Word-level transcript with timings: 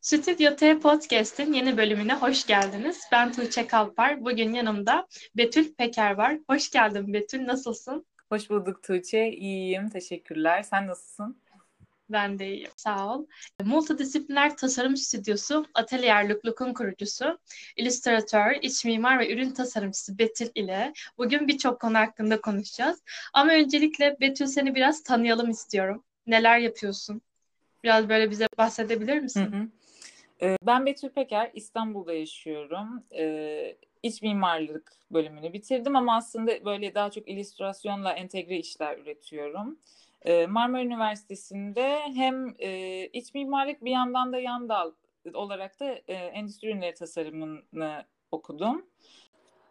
Stüdyo 0.00 0.56
T 0.56 0.78
Podcast'in 0.78 1.52
yeni 1.52 1.76
bölümüne 1.76 2.14
hoş 2.14 2.46
geldiniz. 2.46 3.00
Ben 3.12 3.32
Tuğçe 3.32 3.66
Kalpar. 3.66 4.24
Bugün 4.24 4.52
yanımda 4.52 5.06
Betül 5.36 5.74
Peker 5.74 6.14
var. 6.14 6.38
Hoş 6.48 6.70
geldin 6.70 7.12
Betül. 7.12 7.46
Nasılsın? 7.46 8.06
Hoş 8.28 8.50
bulduk 8.50 8.82
Tuğçe. 8.82 9.28
İyiyim. 9.28 9.88
Teşekkürler. 9.90 10.62
Sen 10.62 10.86
nasılsın? 10.86 11.42
Ben 12.10 12.38
de 12.38 12.46
iyiyim. 12.46 12.70
Sağ 12.76 13.14
ol. 13.14 13.26
Multidisipliner 13.64 14.56
Tasarım 14.56 14.96
Stüdyosu 14.96 15.66
Atelier 15.74 16.28
Lukluk'un 16.28 16.72
kurucusu, 16.72 17.38
illüstratör, 17.76 18.56
iç 18.62 18.84
mimar 18.84 19.18
ve 19.18 19.32
ürün 19.32 19.50
tasarımcısı 19.50 20.18
Betül 20.18 20.50
ile 20.54 20.92
bugün 21.18 21.48
birçok 21.48 21.80
konu 21.80 21.98
hakkında 21.98 22.40
konuşacağız. 22.40 23.02
Ama 23.32 23.52
öncelikle 23.52 24.16
Betül 24.20 24.46
seni 24.46 24.74
biraz 24.74 25.02
tanıyalım 25.02 25.50
istiyorum. 25.50 26.04
Neler 26.26 26.58
yapıyorsun? 26.58 27.22
Biraz 27.84 28.08
böyle 28.08 28.30
bize 28.30 28.46
bahsedebilir 28.58 29.20
misin? 29.20 29.52
Hı 29.52 29.56
hı. 29.56 29.68
Ben 30.40 30.86
Betül 30.86 31.08
Peker, 31.08 31.50
İstanbul'da 31.54 32.12
yaşıyorum. 32.12 33.04
İç 34.02 34.22
mimarlık 34.22 34.92
bölümünü 35.10 35.52
bitirdim 35.52 35.96
ama 35.96 36.16
aslında 36.16 36.64
böyle 36.64 36.94
daha 36.94 37.10
çok 37.10 37.28
illüstrasyonla 37.28 38.12
entegre 38.12 38.58
işler 38.58 38.98
üretiyorum. 38.98 39.78
Marmara 40.48 40.82
Üniversitesi'nde 40.82 42.00
hem 42.14 42.54
iç 43.12 43.34
mimarlık 43.34 43.84
bir 43.84 43.90
yandan 43.90 44.32
da 44.32 44.38
yan 44.38 44.68
dal 44.68 44.92
olarak 45.34 45.80
da 45.80 45.86
endüstri 46.08 46.68
ürünleri 46.68 46.94
tasarımını 46.94 48.04
okudum. 48.32 48.86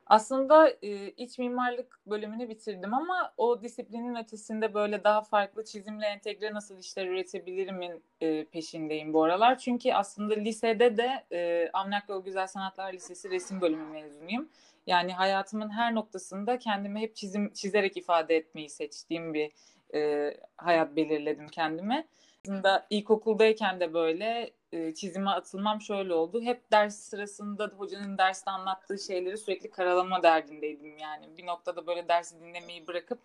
Aslında 0.10 0.70
e, 0.70 1.10
iç 1.10 1.40
mimarlık 1.40 2.00
bölümünü 2.06 2.50
bitirdim 2.50 2.94
ama 2.94 3.34
o 3.38 3.62
disiplinin 3.62 4.16
ötesinde 4.16 4.74
böyle 4.74 5.04
daha 5.04 5.22
farklı 5.22 5.64
çizimle 5.64 6.06
entegre 6.06 6.54
nasıl 6.54 6.80
işler 6.80 7.08
üretebilirimin 7.08 8.04
e, 8.22 8.46
peşindeyim 8.46 9.14
bu 9.14 9.24
aralar. 9.24 9.58
Çünkü 9.58 9.94
aslında 9.94 10.34
lisede 10.34 10.98
de 10.98 11.24
e, 11.32 11.70
Avnak 11.74 12.10
Yol 12.10 12.24
Güzel 12.24 12.48
Sanatlar 12.48 12.94
Lisesi 12.94 13.30
resim 13.30 13.62
bölümü 13.62 13.86
mezunuyum. 13.92 14.50
Yani 14.88 15.14
hayatımın 15.14 15.70
her 15.70 15.96
noktasında 15.96 16.60
kendimi 16.60 17.00
hep 17.00 17.16
çizim 17.16 17.54
çizerek 17.54 17.98
ifade 17.98 18.36
etmeyi 18.36 18.70
seçtiğim 18.70 19.34
bir 19.34 19.52
e, 19.94 20.34
hayat 20.58 20.96
belirledim 20.96 21.48
kendime. 21.48 22.08
Aslında 22.44 22.88
ilkokuldayken 22.90 23.80
de 23.80 23.94
böyle 23.94 24.52
e, 24.72 24.94
çizime 24.94 25.30
atılmam 25.30 25.82
şöyle 25.82 26.14
oldu. 26.14 26.42
Hep 26.42 26.72
ders 26.72 26.96
sırasında 26.96 27.72
hocanın 27.78 28.18
derste 28.18 28.52
anlattığı 28.52 29.00
şeyleri 29.00 29.38
sürekli 29.38 29.72
karalama 29.72 30.24
derdindeydim 30.24 30.98
yani. 30.98 31.38
Bir 31.38 31.46
noktada 31.46 31.88
böyle 31.88 32.08
dersi 32.08 32.40
dinlemeyi 32.40 32.88
bırakıp 32.88 33.20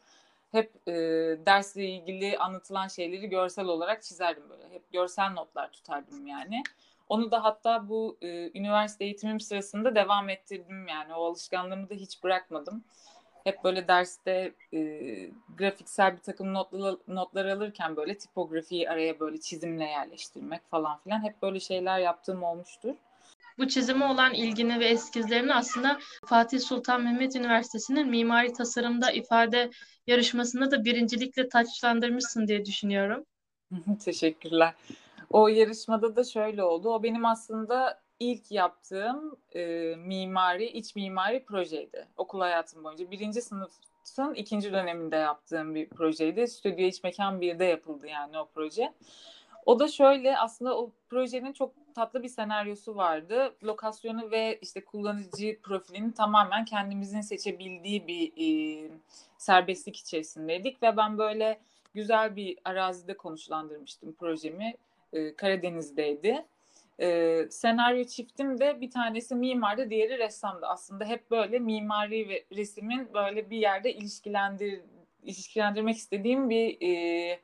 hep 0.53 0.89
e, 0.89 0.93
dersle 1.47 1.85
ilgili 1.85 2.39
anlatılan 2.39 2.89
şeyleri 2.89 3.29
görsel 3.29 3.67
olarak 3.67 4.03
çizerdim 4.03 4.51
böyle. 4.51 4.71
Hep 4.71 4.93
görsel 4.93 5.33
notlar 5.33 5.73
tutardım 5.73 6.27
yani. 6.27 6.63
Onu 7.09 7.31
da 7.31 7.45
hatta 7.45 7.89
bu 7.89 8.17
e, 8.23 8.59
üniversite 8.59 9.05
eğitimim 9.05 9.41
sırasında 9.41 9.95
devam 9.95 10.29
ettirdim 10.29 10.89
yani. 10.89 11.15
O 11.15 11.25
alışkanlığımı 11.25 11.91
da 11.91 11.95
hiç 11.95 12.23
bırakmadım 12.23 12.85
hep 13.45 13.65
böyle 13.65 13.89
derste 13.89 14.53
e, 14.73 14.81
grafiksel 15.59 16.17
bir 16.17 16.23
takım 16.23 16.55
notlar, 16.55 16.97
notlar 17.09 17.47
alırken 17.47 17.97
böyle 17.97 18.19
tipografiyi 18.19 18.91
araya 18.91 19.21
böyle 19.21 19.41
çizimle 19.41 19.85
yerleştirmek 19.85 20.71
falan 20.71 20.99
filan 20.99 21.25
hep 21.25 21.43
böyle 21.43 21.61
şeyler 21.61 21.99
yaptığım 21.99 22.43
olmuştur. 22.43 22.95
Bu 23.59 23.69
çizime 23.69 24.05
olan 24.05 24.35
ilgini 24.35 24.81
ve 24.81 24.85
eskizlerini 24.87 25.55
aslında 25.55 25.99
Fatih 26.27 26.61
Sultan 26.61 27.03
Mehmet 27.03 27.37
Üniversitesi'nin 27.37 28.09
mimari 28.09 28.53
tasarımda 28.53 29.11
ifade 29.11 29.71
yarışmasında 30.07 30.71
da 30.71 30.85
birincilikle 30.85 31.49
taçlandırmışsın 31.49 32.49
diye 32.49 32.65
düşünüyorum. 32.65 33.25
Teşekkürler. 34.05 34.75
O 35.31 35.49
yarışmada 35.49 36.17
da 36.17 36.25
şöyle 36.25 36.63
oldu. 36.63 36.91
O 36.91 37.03
benim 37.03 37.25
aslında 37.25 38.03
ilk 38.31 38.51
yaptığım 38.51 39.37
e, 39.55 39.95
mimari, 39.99 40.67
iç 40.67 40.97
mimari 40.97 41.45
projeydi. 41.45 42.07
Okul 42.17 42.41
hayatım 42.41 42.85
boyunca. 42.85 43.11
Birinci 43.11 43.43
sınıfın 43.43 44.35
ikinci 44.35 44.73
döneminde 44.73 45.17
yaptığım 45.17 45.75
bir 45.75 45.89
projeydi. 45.89 46.49
Stüdyo 46.49 46.87
İç 46.87 47.03
Mekan 47.03 47.41
1'de 47.41 47.65
yapıldı 47.65 48.07
yani 48.07 48.39
o 48.39 48.49
proje. 48.55 48.93
O 49.67 49.79
da 49.79 49.89
şöyle 49.89 50.39
aslında 50.39 50.79
o 50.79 50.91
projenin 51.11 51.53
çok 51.53 51.73
tatlı 51.95 52.23
bir 52.23 52.29
senaryosu 52.29 52.97
vardı. 52.97 53.55
Lokasyonu 53.65 54.31
ve 54.31 54.59
işte 54.63 54.85
kullanıcı 54.85 55.61
profilini 55.63 56.15
tamamen 56.15 56.65
kendimizin 56.65 57.21
seçebildiği 57.21 58.07
bir 58.07 58.33
e, 58.37 58.91
serbestlik 59.39 59.97
içerisindeydik 59.97 60.83
ve 60.83 60.97
ben 60.97 61.19
böyle 61.19 61.61
güzel 61.95 62.37
bir 62.37 62.59
arazide 62.65 63.17
konuşlandırmıştım 63.17 64.13
projemi. 64.13 64.75
E, 65.13 65.37
Karadeniz'deydi 65.37 66.45
e, 67.03 67.39
senaryo 67.51 68.05
çiftim 68.05 68.59
de 68.61 68.81
bir 68.81 68.91
tanesi 68.91 69.35
mimardı, 69.35 69.91
diğeri 69.91 70.19
ressamdı. 70.19 70.67
Aslında 70.67 71.05
hep 71.05 71.31
böyle 71.31 71.59
mimari 71.59 72.29
ve 72.29 72.45
resimin 72.57 73.15
böyle 73.15 73.51
bir 73.51 73.57
yerde 73.57 73.93
ilişkilendir 73.95 74.81
ilişkilendirmek 75.23 75.97
istediğim 75.97 76.51
bir 76.51 76.79
e, 76.81 77.41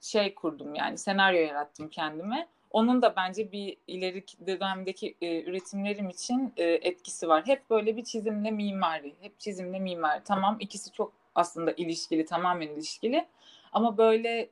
şey 0.00 0.34
kurdum 0.34 0.74
yani 0.74 0.98
senaryo 0.98 1.40
yarattım 1.40 1.88
kendime. 1.88 2.48
Onun 2.70 3.02
da 3.02 3.16
bence 3.16 3.52
bir 3.52 3.76
ileri 3.86 4.24
dönemdeki 4.46 5.14
e, 5.20 5.42
üretimlerim 5.42 6.08
için 6.08 6.52
e, 6.56 6.64
etkisi 6.64 7.28
var. 7.28 7.46
Hep 7.46 7.70
böyle 7.70 7.96
bir 7.96 8.04
çizimle 8.04 8.50
mimari, 8.50 9.14
hep 9.20 9.40
çizimle 9.40 9.78
mimari. 9.78 10.20
Tamam 10.24 10.56
ikisi 10.60 10.92
çok 10.92 11.12
aslında 11.34 11.72
ilişkili, 11.72 12.24
tamamen 12.24 12.68
ilişkili. 12.68 13.26
Ama 13.72 13.98
böyle 13.98 14.50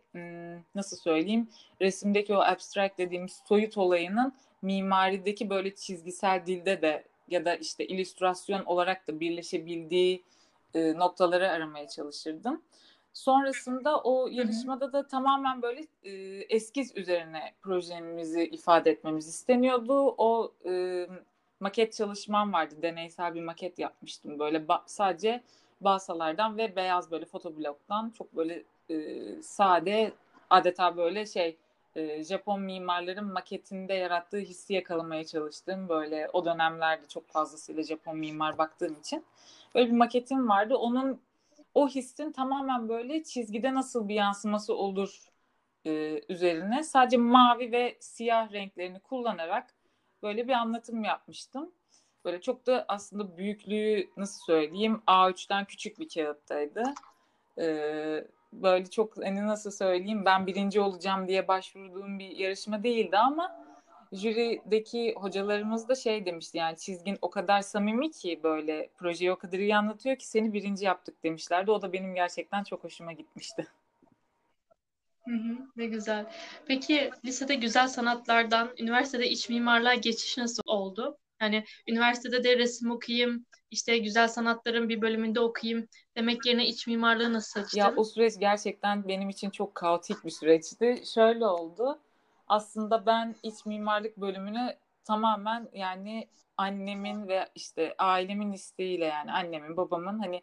nasıl 0.74 0.96
söyleyeyim 0.96 1.48
resimdeki 1.80 2.34
o 2.34 2.40
abstract 2.40 2.98
dediğimiz 2.98 3.42
soyut 3.48 3.78
olayının 3.78 4.32
mimarideki 4.62 5.50
böyle 5.50 5.74
çizgisel 5.74 6.46
dilde 6.46 6.82
de 6.82 7.04
ya 7.28 7.44
da 7.44 7.54
işte 7.54 7.86
illüstrasyon 7.86 8.64
olarak 8.64 9.08
da 9.08 9.20
birleşebildiği 9.20 10.22
e, 10.74 10.94
noktaları 10.98 11.50
aramaya 11.50 11.88
çalışırdım. 11.88 12.62
Sonrasında 13.12 14.00
o 14.00 14.28
yarışmada 14.28 14.92
da 14.92 15.06
tamamen 15.06 15.62
böyle 15.62 15.86
e, 16.02 16.10
eskiz 16.48 16.96
üzerine 16.96 17.52
projemizi 17.62 18.44
ifade 18.44 18.90
etmemiz 18.90 19.28
isteniyordu. 19.28 20.14
O 20.18 20.52
e, 20.66 21.06
maket 21.60 21.92
çalışmam 21.92 22.52
vardı. 22.52 22.74
Deneysel 22.82 23.34
bir 23.34 23.42
maket 23.42 23.78
yapmıştım. 23.78 24.38
Böyle 24.38 24.58
ba- 24.58 24.82
sadece 24.86 25.42
balsalardan 25.80 26.58
ve 26.58 26.76
beyaz 26.76 27.10
böyle 27.10 27.24
fotobloktan 27.24 28.10
çok 28.10 28.36
böyle 28.36 28.64
e, 28.90 29.42
sade 29.42 30.12
adeta 30.50 30.96
böyle 30.96 31.26
şey 31.26 31.56
e, 31.96 32.24
Japon 32.24 32.62
mimarların 32.62 33.32
maketinde 33.32 33.94
yarattığı 33.94 34.38
hissi 34.38 34.74
yakalamaya 34.74 35.24
çalıştığım 35.24 35.88
böyle 35.88 36.28
o 36.32 36.44
dönemlerde 36.44 37.08
çok 37.08 37.28
fazlasıyla 37.28 37.82
Japon 37.82 38.18
mimar 38.18 38.58
baktığım 38.58 38.94
için 39.00 39.24
böyle 39.74 39.86
bir 39.86 39.96
maketim 39.96 40.48
vardı. 40.48 40.76
Onun 40.76 41.20
o 41.74 41.88
hissin 41.88 42.32
tamamen 42.32 42.88
böyle 42.88 43.22
çizgide 43.22 43.74
nasıl 43.74 44.08
bir 44.08 44.14
yansıması 44.14 44.74
olur 44.74 45.30
e, 45.86 46.20
üzerine 46.28 46.82
sadece 46.82 47.16
mavi 47.16 47.72
ve 47.72 47.96
siyah 48.00 48.52
renklerini 48.52 49.00
kullanarak 49.00 49.74
böyle 50.22 50.48
bir 50.48 50.52
anlatım 50.52 51.04
yapmıştım. 51.04 51.72
Böyle 52.24 52.40
çok 52.40 52.66
da 52.66 52.84
aslında 52.88 53.36
büyüklüğü 53.36 54.10
nasıl 54.16 54.44
söyleyeyim 54.44 55.02
A3'ten 55.06 55.64
küçük 55.64 55.98
bir 55.98 56.08
kağıttaydı. 56.08 56.84
Ee, 57.58 58.24
böyle 58.52 58.86
çok 58.86 59.16
hani 59.16 59.46
nasıl 59.46 59.70
söyleyeyim 59.70 60.24
ben 60.24 60.46
birinci 60.46 60.80
olacağım 60.80 61.28
diye 61.28 61.48
başvurduğum 61.48 62.18
bir 62.18 62.36
yarışma 62.36 62.82
değildi 62.82 63.18
ama 63.18 63.60
jürideki 64.12 65.14
hocalarımız 65.14 65.88
da 65.88 65.94
şey 65.94 66.26
demişti 66.26 66.58
yani 66.58 66.76
çizgin 66.76 67.18
o 67.22 67.30
kadar 67.30 67.60
samimi 67.62 68.10
ki 68.10 68.40
böyle 68.42 68.90
projeyi 68.96 69.32
o 69.32 69.36
kadar 69.36 69.58
iyi 69.58 69.76
anlatıyor 69.76 70.16
ki 70.16 70.28
seni 70.28 70.52
birinci 70.52 70.84
yaptık 70.84 71.24
demişlerdi. 71.24 71.70
O 71.70 71.82
da 71.82 71.92
benim 71.92 72.14
gerçekten 72.14 72.64
çok 72.64 72.84
hoşuma 72.84 73.12
gitmişti. 73.12 73.66
Hı 75.24 75.34
hı, 75.34 75.56
ne 75.76 75.86
güzel. 75.86 76.26
Peki 76.66 77.10
lisede 77.24 77.54
güzel 77.54 77.88
sanatlardan 77.88 78.70
üniversitede 78.78 79.28
iç 79.28 79.48
mimarlığa 79.48 79.94
geçiş 79.94 80.38
nasıl 80.38 80.62
oldu? 80.66 81.18
Yani 81.40 81.64
üniversitede 81.88 82.44
de 82.44 82.58
resim 82.58 82.90
okuyayım, 82.90 83.46
işte 83.70 83.98
güzel 83.98 84.28
sanatların 84.28 84.88
bir 84.88 85.00
bölümünde 85.00 85.40
okuyayım 85.40 85.88
demek 86.16 86.46
yerine 86.46 86.66
iç 86.66 86.86
mimarlığı 86.86 87.32
nasıl 87.32 87.60
seçtin? 87.60 87.78
Ya 87.78 87.94
o 87.96 88.04
süreç 88.04 88.34
gerçekten 88.40 89.08
benim 89.08 89.28
için 89.28 89.50
çok 89.50 89.74
kaotik 89.74 90.24
bir 90.24 90.30
süreçti. 90.30 91.02
Şöyle 91.14 91.46
oldu. 91.46 91.98
Aslında 92.46 93.06
ben 93.06 93.34
iç 93.42 93.66
mimarlık 93.66 94.16
bölümünü 94.16 94.76
tamamen 95.04 95.68
yani 95.72 96.28
annemin 96.56 97.28
ve 97.28 97.48
işte 97.54 97.94
ailemin 97.98 98.52
isteğiyle 98.52 99.04
yani 99.04 99.32
annemin 99.32 99.76
babamın 99.76 100.18
hani 100.18 100.42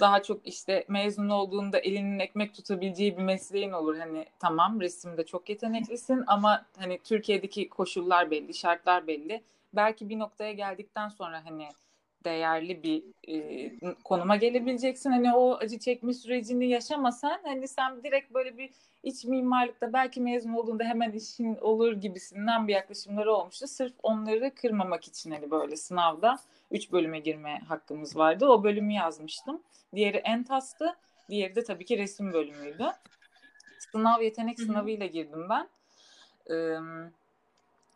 daha 0.00 0.22
çok 0.22 0.46
işte 0.46 0.84
mezun 0.88 1.28
olduğunda 1.28 1.78
elinin 1.78 2.18
ekmek 2.18 2.54
tutabileceği 2.54 3.18
bir 3.18 3.22
mesleğin 3.22 3.72
olur. 3.72 3.96
Hani 3.98 4.26
tamam 4.38 4.80
resimde 4.80 5.26
çok 5.26 5.48
yeteneklisin 5.48 6.24
ama 6.26 6.66
hani 6.78 6.98
Türkiye'deki 7.04 7.68
koşullar 7.68 8.30
belli, 8.30 8.54
şartlar 8.54 9.06
belli. 9.06 9.42
Belki 9.74 10.08
bir 10.08 10.18
noktaya 10.18 10.52
geldikten 10.52 11.08
sonra 11.08 11.44
hani 11.44 11.68
değerli 12.24 12.82
bir 12.82 13.02
e, 13.28 13.72
konuma 14.04 14.36
gelebileceksin. 14.36 15.10
Hani 15.10 15.34
o 15.34 15.54
acı 15.54 15.78
çekme 15.78 16.14
sürecini 16.14 16.68
yaşamasan 16.68 17.40
hani 17.42 17.68
sen 17.68 18.02
direkt 18.02 18.34
böyle 18.34 18.58
bir 18.58 18.70
iç 19.02 19.24
mimarlıkta 19.24 19.92
belki 19.92 20.20
mezun 20.20 20.52
olduğunda 20.52 20.84
hemen 20.84 21.12
işin 21.12 21.56
olur 21.56 21.92
gibisinden 21.92 22.68
bir 22.68 22.72
yaklaşımları 22.72 23.32
olmuştu. 23.32 23.68
Sırf 23.68 23.92
onları 24.02 24.54
kırmamak 24.54 25.04
için 25.04 25.30
hani 25.30 25.50
böyle 25.50 25.76
sınavda 25.76 26.38
3 26.70 26.92
bölüme 26.92 27.18
girme 27.18 27.60
hakkımız 27.68 28.16
vardı. 28.16 28.46
O 28.46 28.64
bölümü 28.64 28.92
yazmıştım. 28.92 29.62
Diğeri 29.94 30.16
Entas'tı. 30.16 30.96
Diğeri 31.30 31.54
de 31.54 31.64
tabii 31.64 31.84
ki 31.84 31.98
resim 31.98 32.32
bölümüydü. 32.32 32.86
Sınav 33.78 34.22
yetenek 34.22 34.58
Hı-hı. 34.58 34.66
sınavıyla 34.66 35.06
girdim 35.06 35.48
ben. 35.48 35.68
Ee, 36.50 36.78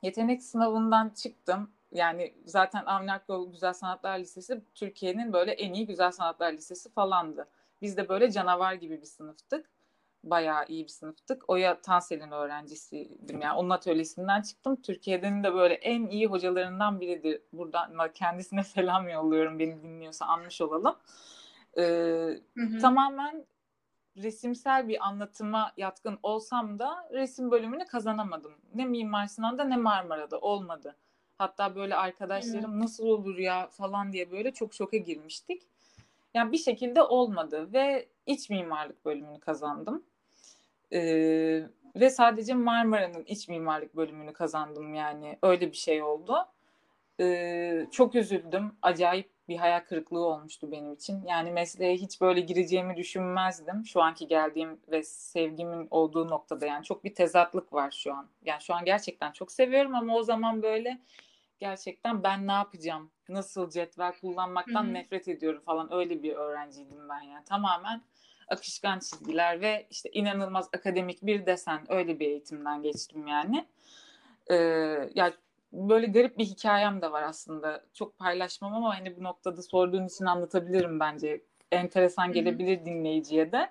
yetenek 0.03 0.43
sınavından 0.43 1.09
çıktım. 1.09 1.71
Yani 1.93 2.35
zaten 2.47 2.85
Akyol 2.87 3.53
Güzel 3.53 3.73
Sanatlar 3.73 4.19
Lisesi 4.19 4.61
Türkiye'nin 4.75 5.33
böyle 5.33 5.53
en 5.53 5.73
iyi 5.73 5.87
güzel 5.87 6.13
sanatlar 6.13 6.53
lisesi 6.53 6.93
falandı. 6.93 7.49
Biz 7.83 7.97
de 7.97 8.09
böyle 8.09 8.33
canavar 8.33 8.73
gibi 8.73 9.01
bir 9.01 9.07
sınıftık. 9.07 9.71
Bayağı 10.31 10.65
iyi 10.69 10.85
bir 10.85 10.89
sınıftık. 10.89 11.51
Oya 11.51 11.81
Tansel'in 11.81 12.31
öğrencisiydim. 12.31 13.41
Yani 13.41 13.59
onun 13.59 13.71
atölyesinden 13.71 14.43
çıktım. 14.43 14.77
Türkiye'nin 14.83 15.45
de 15.45 15.55
böyle 15.55 15.75
en 15.75 16.07
iyi 16.07 16.27
hocalarından 16.27 17.01
biridir. 17.01 17.41
Buradan 17.53 18.13
kendisine 18.15 18.65
selam 18.65 19.09
yolluyorum 19.09 19.59
beni 19.59 19.83
dinliyorsa 19.83 20.27
anmış 20.27 20.61
olalım. 20.61 20.97
Ee, 21.77 21.83
hı 22.57 22.63
hı. 22.63 22.79
Tamamen 22.79 23.47
resimsel 24.17 24.89
bir 24.89 25.07
anlatıma 25.07 25.73
yatkın 25.77 26.19
olsam 26.23 26.79
da 26.79 27.09
resim 27.13 27.51
bölümünü 27.51 27.85
kazanamadım. 27.85 28.53
Ne 28.75 28.85
Mimar 28.85 29.27
Sinan'da 29.27 29.65
ne 29.65 29.77
Marmara'da 29.77 30.39
olmadı. 30.39 30.97
Hatta 31.39 31.77
böyle 31.77 31.97
arkadaşlarım 31.97 32.71
evet. 32.71 32.83
nasıl 32.83 33.07
olur 33.07 33.39
ya 33.39 33.67
falan 33.67 34.13
diye 34.13 34.31
böyle 34.31 34.53
çok 34.53 34.75
şoka 34.75 34.97
girmiştik. 34.97 35.63
Yani 36.35 36.53
bir 36.53 36.59
şekilde 36.59 37.03
olmadı 37.03 37.73
ve 37.73 38.09
iç 38.27 38.51
mimarlık 38.51 39.05
bölümünü 39.05 39.41
kazandım. 39.41 40.05
Ee, 40.95 41.63
ve 41.97 42.11
sadece 42.11 42.55
Marmara'nın 42.55 43.25
iç 43.25 43.49
mimarlık 43.49 43.97
bölümünü 43.97 44.33
kazandım 44.33 44.95
yani 44.95 45.39
öyle 45.43 45.73
bir 45.73 45.77
şey 45.77 46.03
oldu. 46.03 46.37
Ee, 47.21 47.87
çok 47.91 48.15
üzüldüm. 48.15 48.73
Acayip 48.83 49.31
bir 49.49 49.57
hayal 49.57 49.81
kırıklığı 49.81 50.27
olmuştu 50.27 50.73
benim 50.73 50.93
için. 50.93 51.25
Yani 51.27 51.53
mesleğe 51.53 51.97
hiç 51.97 52.21
böyle 52.21 52.41
gireceğimi 52.41 52.97
düşünmezdim. 52.97 53.87
Şu 53.87 54.03
anki 54.03 54.27
geldiğim 54.27 54.81
ve 54.91 55.03
sevgimin 55.03 55.89
olduğu 55.91 56.29
noktada 56.29 56.67
yani 56.67 56.85
çok 56.85 57.05
bir 57.05 57.15
tezatlık 57.15 57.73
var 57.73 57.91
şu 57.91 58.15
an. 58.15 58.29
Yani 58.45 58.63
şu 58.63 58.75
an 58.75 58.85
gerçekten 58.85 59.33
çok 59.33 59.53
seviyorum 59.53 59.95
ama 59.95 60.17
o 60.17 60.23
zaman 60.23 60.63
böyle 60.63 60.99
gerçekten 61.59 62.23
ben 62.23 62.47
ne 62.47 62.53
yapacağım? 62.53 63.11
Nasıl 63.29 63.71
cetvel 63.71 64.13
kullanmaktan 64.21 64.85
Hı-hı. 64.85 64.95
nefret 64.95 65.29
ediyorum 65.29 65.63
falan 65.67 65.93
öyle 65.93 66.23
bir 66.23 66.33
öğrenciydim 66.33 67.09
ben 67.09 67.21
yani. 67.21 67.45
Tamamen 67.45 68.03
akışkan 68.49 68.99
çizgiler 68.99 69.61
ve 69.61 69.87
işte 69.91 70.11
inanılmaz 70.11 70.69
akademik 70.77 71.27
bir 71.27 71.47
desen 71.47 71.93
öyle 71.93 72.21
bir 72.21 72.27
eğitimden 72.27 72.83
geçtim 72.83 73.27
yani. 73.27 73.67
Ee, 74.51 74.55
yani 75.15 75.35
böyle 75.73 76.07
garip 76.07 76.39
bir 76.39 76.45
hikayem 76.45 77.03
de 77.03 77.13
var 77.13 77.23
aslında. 77.23 77.85
Çok 77.95 78.19
paylaşmam 78.19 78.75
ama 78.75 78.99
hani 78.99 79.17
bu 79.17 79.23
noktada 79.23 79.63
sorduğun 79.63 80.07
için 80.07 80.25
anlatabilirim 80.25 81.01
bence. 81.01 81.45
Enteresan 81.73 82.33
gelebilir 82.33 82.77
Hı-hı. 82.77 82.87
dinleyiciye 82.87 83.53
de. 83.53 83.71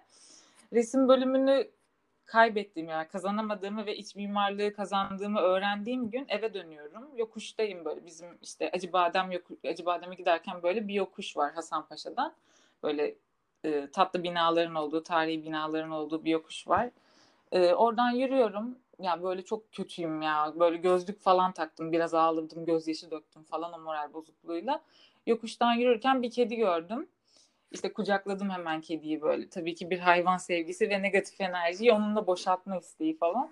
Resim 0.73 1.07
bölümünü 1.07 1.71
kaybettiğim 2.25 2.89
yani 2.89 3.07
kazanamadığımı 3.07 3.85
ve 3.85 3.97
iç 3.97 4.15
mimarlığı 4.15 4.73
kazandığımı 4.73 5.39
öğrendiğim 5.39 6.09
gün 6.09 6.25
eve 6.29 6.53
dönüyorum. 6.53 7.17
Yokuştayım 7.17 7.85
böyle 7.85 8.05
bizim 8.05 8.37
işte 8.41 8.71
Acıbadem 8.73 9.31
yokuş, 9.31 9.57
Acıbadem'e 9.65 10.15
giderken 10.15 10.63
böyle 10.63 10.87
bir 10.87 10.93
yokuş 10.93 11.37
var 11.37 11.53
Hasanpaşa'dan. 11.53 12.33
Böyle 12.83 13.15
e, 13.63 13.87
tatlı 13.93 14.23
binaların 14.23 14.75
olduğu, 14.75 15.03
tarihi 15.03 15.45
binaların 15.45 15.91
olduğu 15.91 16.25
bir 16.25 16.31
yokuş 16.31 16.67
var. 16.67 16.89
E, 17.51 17.73
oradan 17.73 18.11
yürüyorum. 18.11 18.77
Ya 18.99 19.23
böyle 19.23 19.41
çok 19.41 19.71
kötüyüm 19.71 20.21
ya. 20.21 20.53
Böyle 20.59 20.77
gözlük 20.77 21.19
falan 21.19 21.51
taktım. 21.51 21.91
Biraz 21.91 22.13
ağladım, 22.13 22.65
gözyaşı 22.65 23.11
döktüm 23.11 23.43
falan 23.43 23.73
o 23.73 23.79
moral 23.79 24.13
bozukluğuyla. 24.13 24.81
Yokuştan 25.27 25.73
yürürken 25.73 26.21
bir 26.21 26.31
kedi 26.31 26.55
gördüm. 26.55 27.07
İşte 27.71 27.93
kucakladım 27.93 28.49
hemen 28.49 28.81
kediyi 28.81 29.21
böyle. 29.21 29.49
Tabii 29.49 29.75
ki 29.75 29.89
bir 29.89 29.99
hayvan 29.99 30.37
sevgisi 30.37 30.89
ve 30.89 31.01
negatif 31.01 31.41
enerjiyi 31.41 31.93
onunla 31.93 32.27
boşaltma 32.27 32.77
isteği 32.77 33.17
falan. 33.17 33.49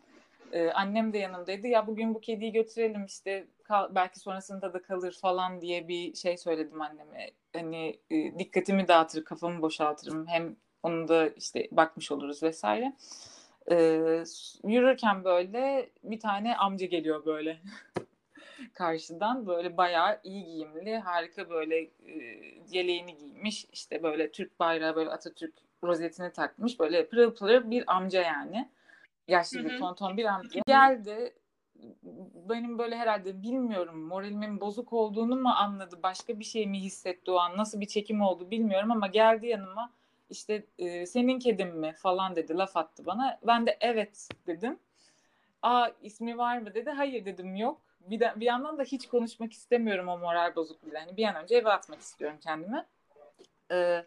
Ee, 0.52 0.70
annem 0.70 1.14
de 1.14 1.18
yanımdaydı. 1.18 1.68
Ya 1.68 1.88
bugün 1.88 2.16
bu 2.16 2.22
kediyi 2.22 2.52
götürelim 2.52 3.06
işte 3.06 3.48
kal, 3.72 3.96
belki 3.96 4.20
sonrasında 4.20 4.74
da 4.74 4.82
kalır 4.82 5.18
falan 5.22 5.62
diye 5.62 5.88
bir 5.88 6.14
şey 6.14 6.38
söyledim 6.38 6.82
anneme. 6.82 7.32
Hani 7.54 8.00
e, 8.12 8.40
dikkatimi 8.40 8.88
dağıtır, 8.88 9.26
kafamı 9.26 9.62
boşaltırım. 9.62 10.28
Hem 10.28 10.56
onu 10.84 11.08
da 11.08 11.28
işte 11.28 11.68
bakmış 11.72 12.12
oluruz 12.12 12.44
vesaire. 12.44 12.94
Ee, 13.72 14.24
yürürken 14.64 15.24
böyle 15.24 15.90
bir 16.04 16.20
tane 16.20 16.58
amca 16.58 16.86
geliyor 16.86 17.26
böyle. 17.26 17.60
karşıdan 18.74 19.48
böyle 19.48 19.78
bayağı 19.78 20.20
iyi 20.24 20.46
giyimli, 20.46 20.98
harika 20.98 21.50
böyle 21.50 21.82
e, 21.82 21.92
yeleğini 22.70 23.18
giymiş. 23.18 23.66
işte 23.72 24.04
böyle 24.04 24.32
Türk 24.32 24.60
bayrağı 24.60 24.96
böyle 24.96 25.10
Atatürk 25.10 25.54
rozetini 25.84 26.34
takmış. 26.34 26.80
Böyle 26.80 27.08
pırıl 27.08 27.36
pırıl 27.36 27.72
bir 27.72 27.96
amca 27.96 28.22
yani. 28.22 28.70
Yaşlı 29.28 29.66
bir 29.66 29.80
tonton 29.80 30.18
bir 30.18 30.26
amca. 30.26 30.62
Geldi 30.68 31.34
benim 32.50 32.78
böyle 32.78 32.98
herhalde 32.98 33.42
bilmiyorum 33.42 34.02
moralimin 34.02 34.62
bozuk 34.62 34.94
olduğunu 34.94 35.36
mu 35.36 35.50
anladı 35.50 36.00
başka 36.04 36.40
bir 36.40 36.44
şey 36.44 36.68
mi 36.68 36.80
hissetti 36.80 37.32
o 37.32 37.36
an 37.36 37.58
nasıl 37.58 37.82
bir 37.82 37.86
çekim 37.86 38.22
oldu 38.22 38.52
bilmiyorum 38.52 38.92
ama 38.92 39.08
geldi 39.08 39.48
yanıma 39.48 39.92
işte 40.30 40.66
e, 40.78 41.06
senin 41.06 41.40
kedin 41.40 41.76
mi 41.76 41.94
falan 41.94 42.36
dedi 42.36 42.58
laf 42.58 42.78
attı 42.78 43.06
bana 43.06 43.40
ben 43.48 43.66
de 43.68 43.78
evet 43.82 44.30
dedim 44.48 44.80
aa 45.62 45.88
ismi 46.02 46.38
var 46.38 46.58
mı 46.58 46.74
dedi 46.74 46.90
hayır 46.90 47.26
dedim 47.26 47.56
yok 47.56 47.82
bir, 48.10 48.20
de, 48.20 48.34
bir 48.36 48.46
yandan 48.46 48.78
da 48.78 48.84
hiç 48.84 49.08
konuşmak 49.08 49.54
istemiyorum 49.54 50.08
o 50.08 50.18
moral 50.18 50.56
bozukluğuyla. 50.56 51.00
Yani 51.00 51.18
bir 51.18 51.26
an 51.26 51.36
önce 51.36 51.56
eve 51.56 51.70
atmak 51.70 52.00
istiyorum 52.00 52.38
kendimi. 52.42 52.86
Ee, 53.72 54.06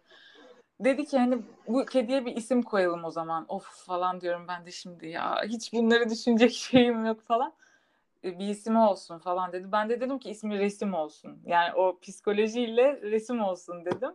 dedi 0.80 1.04
ki 1.04 1.18
hani 1.18 1.38
bu 1.68 1.86
kediye 1.86 2.26
bir 2.26 2.36
isim 2.36 2.62
koyalım 2.62 3.04
o 3.04 3.10
zaman. 3.10 3.44
Of 3.48 3.86
falan 3.86 4.20
diyorum 4.20 4.48
ben 4.48 4.66
de 4.66 4.70
şimdi 4.70 5.08
ya. 5.08 5.42
Hiç 5.44 5.72
bunları 5.72 6.10
düşünecek 6.10 6.52
şeyim 6.70 7.06
yok 7.06 7.22
falan. 7.22 7.52
Ee, 8.24 8.38
bir 8.38 8.48
ismi 8.48 8.78
olsun 8.78 9.18
falan 9.18 9.52
dedi. 9.52 9.72
Ben 9.72 9.88
de 9.88 10.00
dedim 10.00 10.18
ki 10.18 10.30
ismi 10.30 10.58
resim 10.58 10.94
olsun. 10.94 11.42
Yani 11.44 11.74
o 11.74 11.98
psikolojiyle 11.98 13.00
resim 13.02 13.42
olsun 13.42 13.84
dedim. 13.84 14.14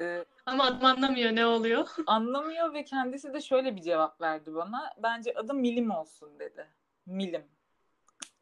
Ee, 0.00 0.24
Ama 0.46 0.64
adam 0.64 0.84
anlamıyor 0.84 1.36
ne 1.36 1.46
oluyor. 1.46 1.88
Anlamıyor 2.06 2.74
ve 2.74 2.84
kendisi 2.84 3.34
de 3.34 3.40
şöyle 3.40 3.76
bir 3.76 3.82
cevap 3.82 4.20
verdi 4.20 4.54
bana. 4.54 4.94
Bence 5.02 5.34
adı 5.34 5.54
Milim 5.54 5.90
olsun 5.90 6.38
dedi. 6.38 6.66
Milim. 7.06 7.44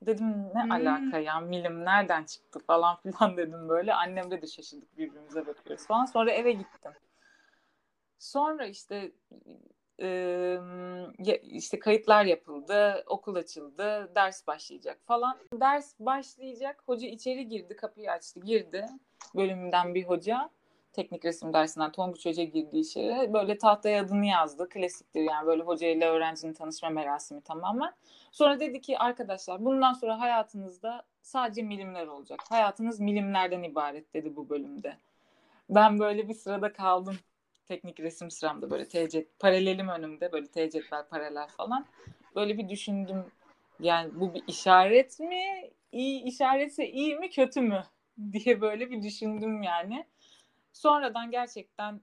Dedim 0.03 0.49
ne 0.55 0.63
hmm. 0.63 0.71
alaka 0.71 1.19
ya 1.19 1.41
milim 1.41 1.85
nereden 1.85 2.25
çıktı 2.25 2.59
falan 2.59 2.97
filan 3.03 3.37
dedim 3.37 3.69
böyle. 3.69 3.95
Annemle 3.95 4.43
de 4.43 4.47
şaşırdık 4.47 4.99
birbirimize 4.99 5.47
bakıyoruz 5.47 5.87
falan. 5.87 6.05
Sonra 6.05 6.33
eve 6.33 6.53
gittim. 6.53 6.93
Sonra 8.19 8.67
işte 8.67 9.13
e, 10.03 10.59
işte 11.43 11.79
kayıtlar 11.79 12.25
yapıldı, 12.25 13.05
okul 13.07 13.35
açıldı, 13.35 14.11
ders 14.15 14.47
başlayacak 14.47 14.99
falan. 15.07 15.39
Ders 15.53 15.95
başlayacak, 16.01 16.83
hoca 16.87 17.09
içeri 17.09 17.49
girdi, 17.49 17.77
kapıyı 17.77 18.11
açtı, 18.11 18.41
girdi. 18.41 18.87
Bölümünden 19.35 19.95
bir 19.95 20.05
hoca 20.05 20.51
teknik 20.97 21.25
resim 21.25 21.53
dersinden 21.53 21.93
Tonguç 21.93 22.27
Hoca 22.27 22.45
girdiği 22.45 22.85
şeye 22.85 23.33
böyle 23.33 23.59
tahtaya 23.59 24.03
adını 24.03 24.27
yazdı. 24.27 24.69
Klasiktir 24.69 25.21
yani 25.21 25.47
böyle 25.47 25.63
hoca 25.63 25.89
ile 25.89 26.07
öğrencinin 26.07 26.53
tanışma 26.53 26.91
merasimi 26.91 27.41
tamamen. 27.41 27.93
Sonra 28.33 28.61
dedi 28.61 28.81
ki 28.81 28.99
arkadaşlar 28.99 29.65
bundan 29.65 29.93
sonra 29.93 30.21
hayatınızda 30.21 31.03
sadece 31.23 31.63
milimler 31.63 32.07
olacak. 32.07 32.41
Hayatınız 32.49 33.01
milimlerden 33.01 33.63
ibaret 33.63 34.15
dedi 34.15 34.37
bu 34.37 34.49
bölümde. 34.49 34.97
Ben 35.71 35.99
böyle 35.99 36.29
bir 36.29 36.35
sırada 36.35 36.73
kaldım. 36.73 37.17
Teknik 37.69 38.01
resim 38.01 38.31
sıramda 38.31 38.71
böyle 38.71 38.89
TC 38.89 39.27
paralelim 39.39 39.89
önümde 39.89 40.33
böyle 40.33 40.47
TC'ler 40.47 41.09
paralel 41.09 41.49
falan. 41.49 41.87
Böyle 42.35 42.59
bir 42.59 42.69
düşündüm. 42.69 43.25
Yani 43.81 44.11
bu 44.21 44.35
bir 44.35 44.43
işaret 44.49 45.21
mi? 45.21 45.71
İyi 45.93 46.23
işaretse 46.23 46.91
iyi 46.91 47.17
mi 47.17 47.31
kötü 47.31 47.61
mü? 47.61 47.85
diye 48.33 48.61
böyle 48.61 48.91
bir 48.91 49.03
düşündüm 49.03 49.63
yani. 49.63 50.07
Sonradan 50.73 51.31
gerçekten 51.31 52.01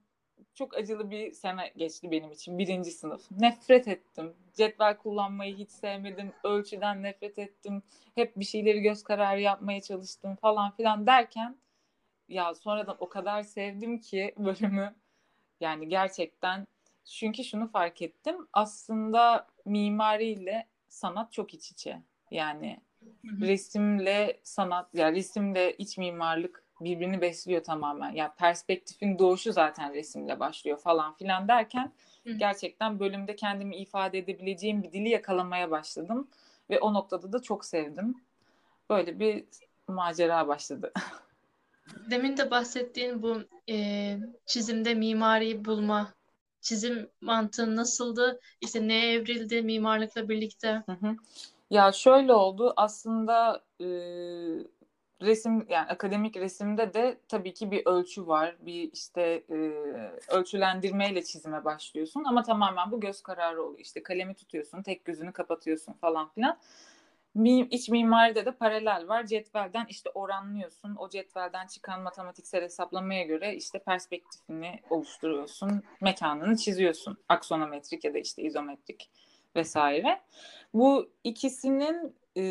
çok 0.53 0.77
acılı 0.77 1.11
bir 1.11 1.31
sene 1.31 1.71
geçti 1.77 2.11
benim 2.11 2.31
için. 2.31 2.57
Birinci 2.57 2.91
sınıf. 2.91 3.31
Nefret 3.31 3.87
ettim. 3.87 4.33
Cetvel 4.53 4.97
kullanmayı 4.97 5.55
hiç 5.55 5.71
sevmedim. 5.71 6.33
Ölçüden 6.43 7.03
nefret 7.03 7.39
ettim. 7.39 7.83
Hep 8.15 8.35
bir 8.39 8.45
şeyleri 8.45 8.81
göz 8.81 9.03
kararı 9.03 9.41
yapmaya 9.41 9.81
çalıştım 9.81 10.35
falan 10.35 10.71
filan 10.71 11.07
derken 11.07 11.57
ya 12.27 12.53
sonradan 12.53 12.95
o 12.99 13.09
kadar 13.09 13.43
sevdim 13.43 13.99
ki 13.99 14.33
bölümü. 14.37 14.95
Yani 15.63 15.89
gerçekten 15.89 16.67
çünkü 17.05 17.43
şunu 17.43 17.67
fark 17.67 18.01
ettim. 18.01 18.47
Aslında 18.53 19.47
mimariyle 19.65 20.67
sanat 20.87 21.33
çok 21.33 21.53
iç 21.53 21.71
içe. 21.71 22.01
Yani 22.31 22.79
resimle 23.41 24.39
sanat, 24.43 24.95
yani 24.95 25.15
resimle 25.15 25.73
iç 25.77 25.97
mimarlık 25.97 26.63
birbirini 26.81 27.21
besliyor 27.21 27.63
tamamen. 27.63 28.09
Ya 28.09 28.15
yani 28.15 28.31
perspektifin 28.37 29.19
doğuşu 29.19 29.53
zaten 29.53 29.93
resimle 29.93 30.39
başlıyor 30.39 30.77
falan 30.77 31.13
filan 31.13 31.47
derken 31.47 31.91
gerçekten 32.37 32.99
bölümde 32.99 33.35
kendimi 33.35 33.75
ifade 33.75 34.17
edebileceğim 34.17 34.83
bir 34.83 34.91
dili 34.91 35.09
yakalamaya 35.09 35.71
başladım 35.71 36.27
ve 36.69 36.79
o 36.79 36.93
noktada 36.93 37.33
da 37.33 37.41
çok 37.41 37.65
sevdim. 37.65 38.15
Böyle 38.89 39.19
bir 39.19 39.45
macera 39.87 40.47
başladı. 40.47 40.93
Demin 42.09 42.37
de 42.37 42.51
bahsettiğin 42.51 43.23
bu 43.23 43.37
e, 43.69 44.17
çizimde 44.45 44.93
mimariyi 44.93 45.65
bulma, 45.65 46.13
çizim 46.61 47.09
mantığı 47.21 47.75
nasıldı? 47.75 48.39
İşte 48.61 48.87
neye 48.87 49.13
evrildi 49.13 49.61
mimarlıkla 49.61 50.29
birlikte? 50.29 50.83
Hı 50.85 50.91
hı. 50.91 51.15
Ya 51.69 51.91
şöyle 51.91 52.33
oldu 52.33 52.73
aslında 52.75 53.63
e, 53.81 53.85
resim 55.21 55.65
yani 55.69 55.87
akademik 55.89 56.37
resimde 56.37 56.93
de 56.93 57.17
tabii 57.27 57.53
ki 57.53 57.71
bir 57.71 57.85
ölçü 57.85 58.27
var. 58.27 58.55
Bir 58.59 58.91
işte 58.91 59.43
e, 59.49 59.55
ölçülendirmeyle 60.29 61.23
çizime 61.23 61.65
başlıyorsun 61.65 62.23
ama 62.23 62.43
tamamen 62.43 62.91
bu 62.91 62.99
göz 62.99 63.21
kararı 63.21 63.63
oluyor. 63.63 63.79
İşte 63.79 64.03
kalemi 64.03 64.33
tutuyorsun, 64.33 64.83
tek 64.83 65.05
gözünü 65.05 65.31
kapatıyorsun 65.31 65.93
falan 65.93 66.29
filan. 66.29 66.57
İç 67.69 67.89
mimaride 67.89 68.45
de 68.45 68.51
paralel 68.51 69.07
var. 69.07 69.25
Cetvelden 69.25 69.85
işte 69.89 70.09
oranlıyorsun. 70.09 70.95
O 70.95 71.09
cetvelden 71.09 71.67
çıkan 71.67 72.01
matematiksel 72.01 72.61
hesaplamaya 72.63 73.23
göre 73.23 73.55
işte 73.55 73.79
perspektifini 73.79 74.79
oluşturuyorsun. 74.89 75.83
Mekanını 76.01 76.57
çiziyorsun. 76.57 77.17
Aksonometrik 77.29 78.03
ya 78.03 78.13
da 78.13 78.17
işte 78.17 78.43
izometrik 78.43 79.09
vesaire. 79.55 80.21
Bu 80.73 81.09
ikisinin 81.23 82.15
e, 82.37 82.41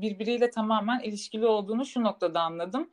birbiriyle 0.00 0.50
tamamen 0.50 1.00
ilişkili 1.00 1.46
olduğunu 1.46 1.84
şu 1.84 2.02
noktada 2.02 2.40
anladım 2.40 2.90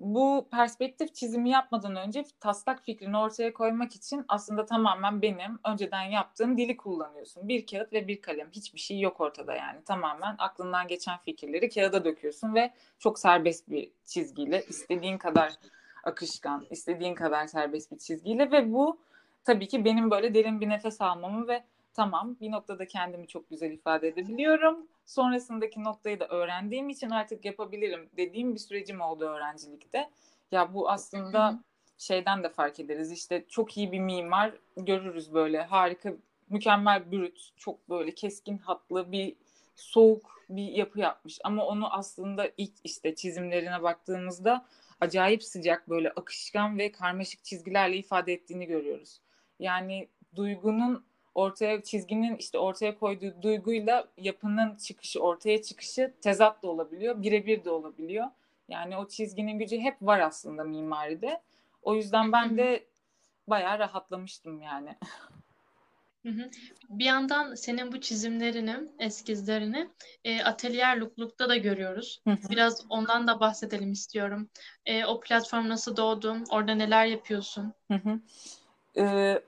bu 0.00 0.48
perspektif 0.50 1.14
çizimi 1.14 1.50
yapmadan 1.50 1.96
önce 1.96 2.24
taslak 2.40 2.84
fikrini 2.84 3.18
ortaya 3.18 3.52
koymak 3.52 3.94
için 3.94 4.24
aslında 4.28 4.66
tamamen 4.66 5.22
benim 5.22 5.58
önceden 5.64 6.02
yaptığım 6.02 6.58
dili 6.58 6.76
kullanıyorsun. 6.76 7.48
Bir 7.48 7.66
kağıt 7.66 7.92
ve 7.92 8.08
bir 8.08 8.20
kalem. 8.20 8.50
Hiçbir 8.50 8.78
şey 8.78 9.00
yok 9.00 9.20
ortada 9.20 9.54
yani. 9.54 9.84
Tamamen 9.84 10.34
aklından 10.38 10.88
geçen 10.88 11.18
fikirleri 11.18 11.68
kağıda 11.68 12.04
döküyorsun 12.04 12.54
ve 12.54 12.72
çok 12.98 13.18
serbest 13.18 13.70
bir 13.70 13.90
çizgiyle 14.04 14.64
istediğin 14.68 15.18
kadar 15.18 15.52
akışkan, 16.04 16.66
istediğin 16.70 17.14
kadar 17.14 17.46
serbest 17.46 17.92
bir 17.92 17.98
çizgiyle 17.98 18.50
ve 18.50 18.72
bu 18.72 18.98
tabii 19.44 19.68
ki 19.68 19.84
benim 19.84 20.10
böyle 20.10 20.34
derin 20.34 20.60
bir 20.60 20.68
nefes 20.68 21.00
almamı 21.00 21.48
ve 21.48 21.64
tamam 21.94 22.36
bir 22.40 22.50
noktada 22.50 22.86
kendimi 22.86 23.28
çok 23.28 23.50
güzel 23.50 23.70
ifade 23.70 24.08
edebiliyorum. 24.08 24.86
Sonrasındaki 25.08 25.84
noktayı 25.84 26.20
da 26.20 26.28
öğrendiğim 26.28 26.88
için 26.88 27.10
artık 27.10 27.44
yapabilirim 27.44 28.08
dediğim 28.16 28.54
bir 28.54 28.58
sürecim 28.58 29.00
oldu 29.00 29.24
öğrencilikte. 29.24 30.10
Ya 30.52 30.74
bu 30.74 30.90
aslında 30.90 31.62
şeyden 31.98 32.42
de 32.42 32.48
fark 32.48 32.80
ederiz. 32.80 33.12
İşte 33.12 33.44
çok 33.48 33.76
iyi 33.76 33.92
bir 33.92 34.00
mimar 34.00 34.52
görürüz 34.76 35.34
böyle 35.34 35.62
harika, 35.62 36.12
mükemmel 36.48 37.10
bürüt, 37.10 37.50
çok 37.56 37.88
böyle 37.88 38.14
keskin 38.14 38.58
hatlı 38.58 39.12
bir 39.12 39.36
soğuk 39.76 40.44
bir 40.48 40.68
yapı 40.68 41.00
yapmış. 41.00 41.38
Ama 41.44 41.64
onu 41.64 41.94
aslında 41.94 42.50
ilk 42.56 42.74
işte 42.84 43.14
çizimlerine 43.14 43.82
baktığımızda 43.82 44.66
acayip 45.00 45.44
sıcak 45.44 45.88
böyle 45.88 46.10
akışkan 46.10 46.78
ve 46.78 46.92
karmaşık 46.92 47.44
çizgilerle 47.44 47.96
ifade 47.96 48.32
ettiğini 48.32 48.66
görüyoruz. 48.66 49.20
Yani 49.58 50.08
duygunun 50.36 51.04
ortaya 51.38 51.82
çizginin 51.82 52.36
işte 52.36 52.58
ortaya 52.58 52.98
koyduğu 52.98 53.42
duyguyla 53.42 54.08
yapının 54.16 54.76
çıkışı 54.76 55.20
ortaya 55.20 55.62
çıkışı 55.62 56.14
tezat 56.22 56.62
da 56.62 56.68
olabiliyor 56.68 57.22
birebir 57.22 57.64
de 57.64 57.70
olabiliyor 57.70 58.26
yani 58.68 58.96
o 58.96 59.08
çizginin 59.08 59.58
gücü 59.58 59.78
hep 59.78 59.96
var 60.02 60.20
aslında 60.20 60.64
mimaride 60.64 61.42
o 61.82 61.94
yüzden 61.94 62.32
ben 62.32 62.58
de 62.58 62.86
bayağı 63.46 63.78
rahatlamıştım 63.78 64.62
yani. 64.62 64.96
Bir 66.88 67.04
yandan 67.04 67.54
senin 67.54 67.92
bu 67.92 68.00
çizimlerini, 68.00 68.76
eskizlerini 68.98 69.88
e, 70.24 70.42
Atelier 70.42 70.96
Lukluk'ta 70.96 71.48
da 71.48 71.56
görüyoruz. 71.56 72.22
Biraz 72.50 72.86
ondan 72.88 73.28
da 73.28 73.40
bahsedelim 73.40 73.92
istiyorum. 73.92 74.50
E, 74.86 75.04
o 75.04 75.20
platform 75.20 75.68
nasıl 75.68 75.96
doğdu? 75.96 76.36
Orada 76.50 76.74
neler 76.74 77.06
yapıyorsun? 77.06 77.72
E, 78.98 79.42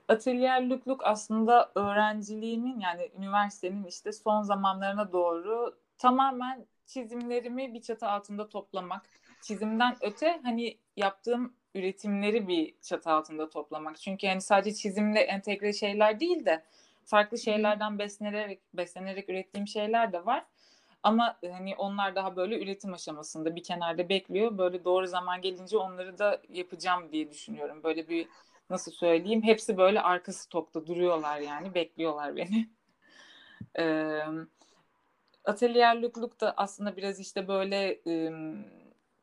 aslında 1.05 1.73
öğrenciliğimin 1.75 2.81
yani 2.81 3.11
üniversitenin 3.19 3.85
işte 3.85 4.13
son 4.13 4.43
zamanlarına 4.43 5.13
doğru 5.13 5.77
tamamen 5.99 6.67
çizimlerimi 6.87 7.75
bir 7.75 7.83
çatı 7.83 8.07
altında 8.07 8.49
toplamak. 8.49 9.07
Çizimden 9.43 9.97
öte 10.01 10.41
hani 10.45 10.79
yaptığım 10.97 11.55
üretimleri 11.75 12.49
bir 12.49 12.75
çatı 12.83 13.11
altında 13.11 13.51
toplamak. 13.51 13.97
Çünkü 14.01 14.27
yani 14.27 14.41
sadece 14.41 14.77
çizimle 14.77 15.21
entegre 15.21 15.73
şeyler 15.73 16.21
değil 16.21 16.47
de 16.47 16.65
farklı 17.05 17.39
şeylerden 17.39 17.99
beslenerek 17.99 18.61
beslenerek 18.75 19.29
ürettiğim 19.29 19.69
şeyler 19.69 20.13
de 20.13 20.27
var. 20.27 20.45
Ama 21.03 21.39
hani 21.53 21.75
onlar 21.77 22.15
daha 22.15 22.37
böyle 22.37 22.63
üretim 22.63 22.95
aşamasında 22.95 23.57
bir 23.57 23.63
kenarda 23.63 24.09
bekliyor. 24.09 24.59
Böyle 24.59 24.85
doğru 24.85 25.07
zaman 25.07 25.41
gelince 25.41 25.79
onları 25.79 26.19
da 26.19 26.43
yapacağım 26.49 27.13
diye 27.13 27.31
düşünüyorum. 27.31 27.83
Böyle 27.83 28.09
bir 28.09 28.29
nasıl 28.71 28.93
söyleyeyim 28.93 29.43
hepsi 29.43 29.77
böyle 29.77 30.01
arka 30.01 30.33
stokta 30.33 30.87
duruyorlar 30.87 31.41
yani 31.41 31.75
bekliyorlar 31.75 32.37
beni. 32.37 32.69
Ee, 33.79 34.23
Atelier 35.45 36.03
Lukluk 36.03 36.41
da 36.41 36.55
aslında 36.57 36.97
biraz 36.97 37.21
işte 37.21 37.49
böyle 37.49 38.01
e, 38.07 38.33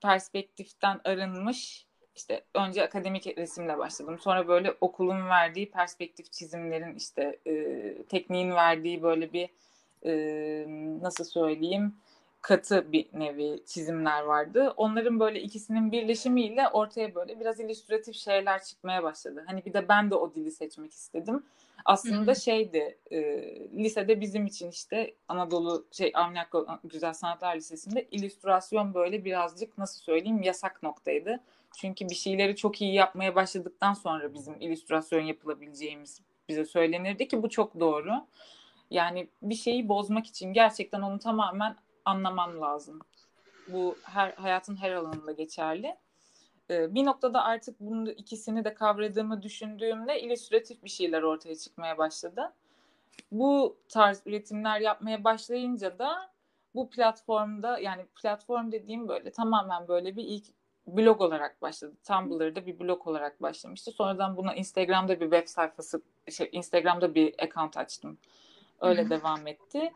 perspektiften 0.01 1.01
arınmış 1.03 1.87
işte 2.15 2.45
önce 2.53 2.83
akademik 2.83 3.37
resimle 3.37 3.77
başladım. 3.77 4.19
Sonra 4.19 4.47
böyle 4.47 4.73
okulun 4.81 5.29
verdiği 5.29 5.71
perspektif 5.71 6.31
çizimlerin 6.31 6.95
işte 6.95 7.39
e, 7.47 7.93
tekniğin 8.09 8.51
verdiği 8.51 9.03
böyle 9.03 9.33
bir 9.33 9.49
e, 10.05 10.13
nasıl 11.01 11.23
söyleyeyim 11.23 11.95
katı 12.47 12.91
bir 12.91 13.07
nevi 13.13 13.63
çizimler 13.65 14.21
vardı. 14.21 14.73
Onların 14.77 15.19
böyle 15.19 15.41
ikisinin 15.41 15.91
birleşimiyle 15.91 16.67
ortaya 16.67 17.15
böyle 17.15 17.39
biraz 17.39 17.59
illüstratif 17.59 18.15
şeyler 18.15 18.63
çıkmaya 18.63 19.03
başladı. 19.03 19.43
Hani 19.47 19.65
bir 19.65 19.73
de 19.73 19.89
ben 19.89 20.11
de 20.11 20.15
o 20.15 20.35
dili 20.35 20.51
seçmek 20.51 20.93
istedim. 20.93 21.43
Aslında 21.85 22.35
şeydi 22.35 22.97
e, 23.11 23.19
lisede 23.83 24.21
bizim 24.21 24.45
için 24.45 24.69
işte 24.69 25.15
Anadolu 25.27 25.85
şey 25.91 26.11
Avni 26.15 26.37
Güzel 26.83 27.13
Sanatlar 27.13 27.55
Lisesi'nde 27.55 28.07
illüstrasyon 28.11 28.93
böyle 28.93 29.25
birazcık 29.25 29.77
nasıl 29.77 30.01
söyleyeyim 30.01 30.41
yasak 30.41 30.83
noktaydı. 30.83 31.39
Çünkü 31.77 32.09
bir 32.09 32.15
şeyleri 32.15 32.55
çok 32.55 32.81
iyi 32.81 32.93
yapmaya 32.93 33.35
başladıktan 33.35 33.93
sonra 33.93 34.33
bizim 34.33 34.55
illüstrasyon 34.59 35.21
yapılabileceğimiz 35.21 36.21
bize 36.49 36.65
söylenirdi 36.65 37.27
ki 37.27 37.43
bu 37.43 37.49
çok 37.49 37.79
doğru. 37.79 38.11
Yani 38.91 39.27
bir 39.41 39.55
şeyi 39.55 39.89
bozmak 39.89 40.27
için 40.27 40.53
gerçekten 40.53 41.01
onu 41.01 41.19
tamamen 41.19 41.75
anlaman 42.07 42.61
lazım. 42.61 42.99
Bu 43.67 43.97
her 44.03 44.31
hayatın 44.31 44.75
her 44.75 44.91
alanında 44.91 45.31
geçerli. 45.31 45.95
Ee, 46.69 46.95
bir 46.95 47.05
noktada 47.05 47.43
artık 47.43 47.79
bunu 47.79 48.11
ikisini 48.11 48.65
de 48.65 48.73
kavradığımı 48.73 49.43
düşündüğümde 49.43 50.21
illüstratif 50.21 50.83
bir 50.83 50.89
şeyler 50.89 51.21
ortaya 51.21 51.55
çıkmaya 51.55 51.97
başladı. 51.97 52.53
Bu 53.31 53.77
tarz 53.89 54.21
üretimler 54.25 54.79
yapmaya 54.79 55.23
başlayınca 55.23 55.99
da 55.99 56.31
bu 56.75 56.89
platformda 56.89 57.79
yani 57.79 58.05
platform 58.21 58.71
dediğim 58.71 59.07
böyle 59.07 59.31
tamamen 59.31 59.87
böyle 59.87 60.15
bir 60.15 60.23
ilk 60.23 60.45
blog 60.87 61.21
olarak 61.21 61.61
başladı. 61.61 61.93
Tumblr'da 62.07 62.65
bir 62.65 62.79
blog 62.79 63.07
olarak 63.07 63.41
başlamıştı. 63.41 63.91
Sonradan 63.91 64.37
buna 64.37 64.55
Instagram'da 64.55 65.19
bir 65.19 65.25
web 65.31 65.47
sayfası, 65.47 66.01
şey, 66.31 66.49
Instagram'da 66.51 67.15
bir 67.15 67.43
account 67.43 67.77
açtım. 67.77 68.17
Öyle 68.81 69.01
Hı-hı. 69.01 69.09
devam 69.09 69.47
etti. 69.47 69.93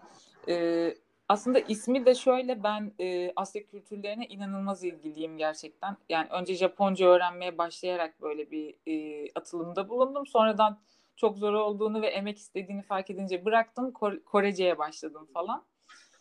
Ee, 0.47 0.95
aslında 1.31 1.59
ismi 1.59 2.05
de 2.05 2.15
şöyle 2.15 2.63
ben 2.63 2.91
e, 2.99 3.33
Asya 3.35 3.65
kültürlerine 3.65 4.25
inanılmaz 4.25 4.83
ilgiliyim 4.83 5.37
gerçekten. 5.37 5.97
Yani 6.09 6.27
önce 6.29 6.55
Japonca 6.55 7.07
öğrenmeye 7.07 7.57
başlayarak 7.57 8.21
böyle 8.21 8.51
bir 8.51 8.75
e, 8.87 9.27
atılımda 9.35 9.89
bulundum. 9.89 10.27
Sonradan 10.27 10.79
çok 11.15 11.37
zor 11.37 11.53
olduğunu 11.53 12.01
ve 12.01 12.07
emek 12.07 12.37
istediğini 12.37 12.81
fark 12.81 13.09
edince 13.09 13.45
bıraktım. 13.45 13.91
Kore, 13.91 14.23
Korece'ye 14.23 14.77
başladım 14.77 15.27
falan. 15.33 15.63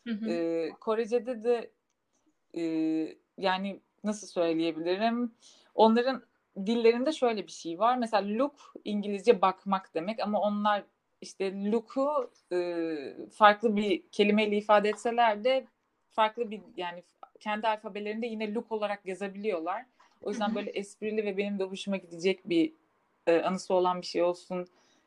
Hı 0.06 0.14
hı. 0.14 0.30
E, 0.30 0.70
Korece'de 0.80 1.44
de 1.44 1.70
e, 2.56 2.62
yani 3.38 3.80
nasıl 4.04 4.26
söyleyebilirim? 4.26 5.34
Onların 5.74 6.22
dillerinde 6.66 7.12
şöyle 7.12 7.46
bir 7.46 7.52
şey 7.52 7.78
var. 7.78 7.96
Mesela 7.96 8.38
look 8.38 8.74
İngilizce 8.84 9.42
bakmak 9.42 9.94
demek 9.94 10.20
ama 10.20 10.40
onlar 10.40 10.84
işte 11.20 11.70
look'u 11.70 12.30
e, 12.52 12.96
farklı 13.32 13.76
bir 13.76 14.02
kelimeyle 14.12 14.56
ifade 14.56 14.88
etseler 14.88 15.44
de 15.44 15.66
farklı 16.10 16.50
bir 16.50 16.60
yani 16.76 17.02
kendi 17.40 17.68
alfabelerinde 17.68 18.26
yine 18.26 18.54
look 18.54 18.72
olarak 18.72 19.06
yazabiliyorlar. 19.06 19.84
O 20.22 20.30
yüzden 20.30 20.54
böyle 20.54 20.70
esprili 20.70 21.24
ve 21.24 21.36
benim 21.36 21.58
de 21.58 21.64
hoşuma 21.64 21.96
gidecek 21.96 22.48
bir 22.48 22.72
e, 23.26 23.40
anısı 23.40 23.74
olan 23.74 24.00
bir 24.00 24.06
şey 24.06 24.22
olsun 24.22 24.66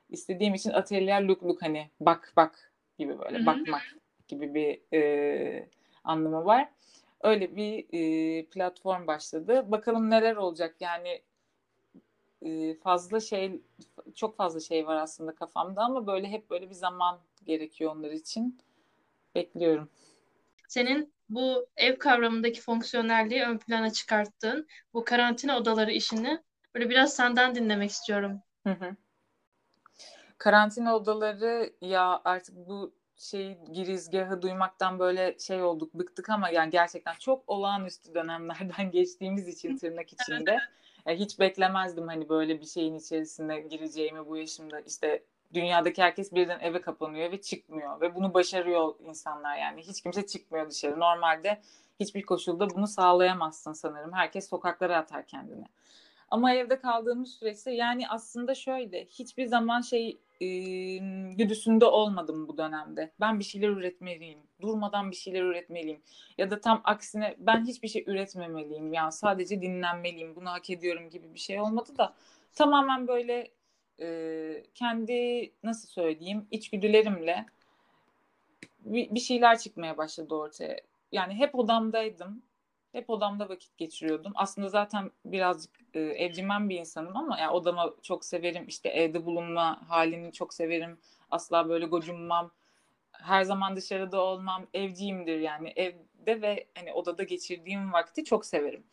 istediğim 0.10 0.54
için 0.54 0.70
atölyeler 0.70 1.22
look 1.22 1.44
look 1.44 1.62
hani 1.62 1.90
bak 2.00 2.34
bak 2.38 2.72
gibi 2.98 3.20
böyle 3.20 3.46
bakmak 3.46 3.82
gibi 4.28 4.54
bir 4.54 4.98
e, 4.98 5.70
anlamı 6.04 6.46
var. 6.46 6.70
Öyle 7.22 7.56
bir 7.56 7.86
e, 7.94 8.46
platform 8.46 9.08
başladı. 9.08 9.72
Bakalım 9.72 10.10
neler 10.10 10.36
olacak 10.36 10.76
yani 10.80 11.22
e, 12.46 12.76
fazla 12.76 13.20
şey 13.20 13.62
çok 14.16 14.38
fazla 14.38 14.60
şey 14.60 14.88
var 14.88 14.96
aslında 14.96 15.36
kafamda 15.36 15.82
ama 15.82 16.08
böyle 16.08 16.28
hep 16.28 16.50
böyle 16.50 16.70
bir 16.70 16.76
zaman 16.76 17.20
gerekiyor 17.46 17.96
onlar 17.96 18.12
için. 18.12 18.60
Bekliyorum. 19.36 19.90
Senin 20.68 21.14
bu 21.30 21.66
ev 21.78 21.98
kavramındaki 21.98 22.62
fonksiyonelliği 22.62 23.44
ön 23.44 23.58
plana 23.58 23.94
çıkarttın. 23.94 24.68
Bu 24.94 25.04
karantina 25.04 25.58
odaları 25.58 25.92
işini 25.92 26.42
böyle 26.76 26.90
biraz 26.90 27.16
senden 27.16 27.56
dinlemek 27.56 27.92
istiyorum. 27.92 28.42
Hı 28.64 28.74
hı. 28.74 28.96
Karantina 30.38 30.96
odaları 30.96 31.74
ya 31.82 32.22
artık 32.26 32.56
bu 32.56 32.94
şey 33.18 33.58
girizgahı 33.74 34.42
duymaktan 34.42 35.00
böyle 35.00 35.40
şey 35.40 35.64
olduk 35.64 35.94
bıktık 35.94 36.30
ama 36.30 36.50
yani 36.50 36.70
gerçekten 36.70 37.14
çok 37.20 37.44
olağanüstü 37.48 38.14
dönemlerden 38.14 38.92
geçtiğimiz 38.92 39.48
için 39.48 39.78
tırnak 39.78 40.14
içinde 40.14 40.58
yani 41.08 41.20
hiç 41.20 41.40
beklemezdim 41.40 42.08
hani 42.08 42.30
böyle 42.30 42.62
bir 42.62 42.66
şeyin 42.66 42.96
içerisine 42.96 43.60
gireceğimi 43.60 44.28
bu 44.28 44.38
yaşımda. 44.38 44.80
İşte 44.80 45.24
dünyadaki 45.54 46.02
herkes 46.02 46.34
birden 46.34 46.60
eve 46.60 46.82
kapanıyor 46.82 47.32
ve 47.32 47.42
çıkmıyor 47.42 48.02
ve 48.02 48.16
bunu 48.16 48.34
başarıyor 48.34 48.96
insanlar 49.00 49.58
yani. 49.58 49.82
Hiç 49.82 50.02
kimse 50.02 50.26
çıkmıyor 50.26 50.70
dışarı. 50.70 51.00
Normalde 51.00 51.62
hiçbir 52.00 52.22
koşulda 52.22 52.70
bunu 52.70 52.88
sağlayamazsın 52.88 53.74
sanırım. 53.74 54.14
Herkes 54.14 54.50
sokaklara 54.50 54.98
atar 54.98 55.28
kendini. 55.28 55.66
Ama 56.30 56.54
evde 56.54 56.80
kaldığımız 56.80 57.34
süreçte 57.34 57.72
yani 57.72 58.10
aslında 58.10 58.56
şöyle 58.56 59.06
hiçbir 59.06 59.46
zaman 59.46 59.82
şey 59.82 60.20
e, 60.42 60.48
güdüsünde 61.36 61.86
olmadım 61.86 62.48
bu 62.48 62.58
dönemde. 62.58 63.12
Ben 63.20 63.40
bir 63.40 63.44
şeyler 63.44 63.70
üretmeliyim. 63.70 64.40
Durmadan 64.62 65.12
bir 65.12 65.16
şeyler 65.16 65.42
üretmeliyim. 65.42 66.02
Ya 66.38 66.52
da 66.52 66.62
tam 66.62 66.82
aksine 66.84 67.36
ben 67.38 67.66
hiçbir 67.66 67.88
şey 67.88 68.04
üretmemeliyim. 68.08 68.94
Yani 68.94 69.12
sadece 69.12 69.62
dinlenmeliyim. 69.62 70.36
Bunu 70.36 70.50
hak 70.50 70.70
ediyorum 70.70 71.10
gibi 71.10 71.34
bir 71.34 71.40
şey 71.40 71.60
olmadı 71.60 71.98
da 71.98 72.14
tamamen 72.54 73.08
böyle 73.08 73.52
e, 74.02 74.64
kendi 74.76 75.52
nasıl 75.64 75.88
söyleyeyim 75.88 76.48
içgüdülerimle 76.52 77.46
bir, 78.80 79.16
bir 79.16 79.20
şeyler 79.20 79.58
çıkmaya 79.60 79.98
başladı 79.98 80.36
ortaya. 80.36 80.78
Yani 81.12 81.34
hep 81.34 81.56
odamdaydım 81.56 82.44
hep 82.94 83.10
odamda 83.10 83.50
vakit 83.50 83.78
geçiriyordum. 83.78 84.34
Aslında 84.36 84.70
zaten 84.70 85.12
birazcık 85.26 85.72
e, 85.94 86.00
evcimen 86.00 86.70
bir 86.70 86.80
insanım 86.80 87.18
ama 87.18 87.40
yani 87.40 87.52
odamı 87.52 87.96
çok 88.02 88.26
severim. 88.26 88.68
İşte 88.68 88.90
evde 88.90 89.26
bulunma 89.26 89.90
halini 89.90 90.32
çok 90.32 90.54
severim. 90.54 91.00
Asla 91.32 91.70
böyle 91.70 91.86
gocunmam. 91.86 92.52
Her 93.12 93.44
zaman 93.44 93.76
dışarıda 93.76 94.22
olmam. 94.22 94.68
Evciyimdir 94.74 95.40
yani. 95.40 95.74
Evde 95.76 96.42
ve 96.42 96.68
hani 96.76 96.94
odada 96.94 97.24
geçirdiğim 97.24 97.94
vakti 97.94 98.24
çok 98.24 98.46
severim. 98.46 98.84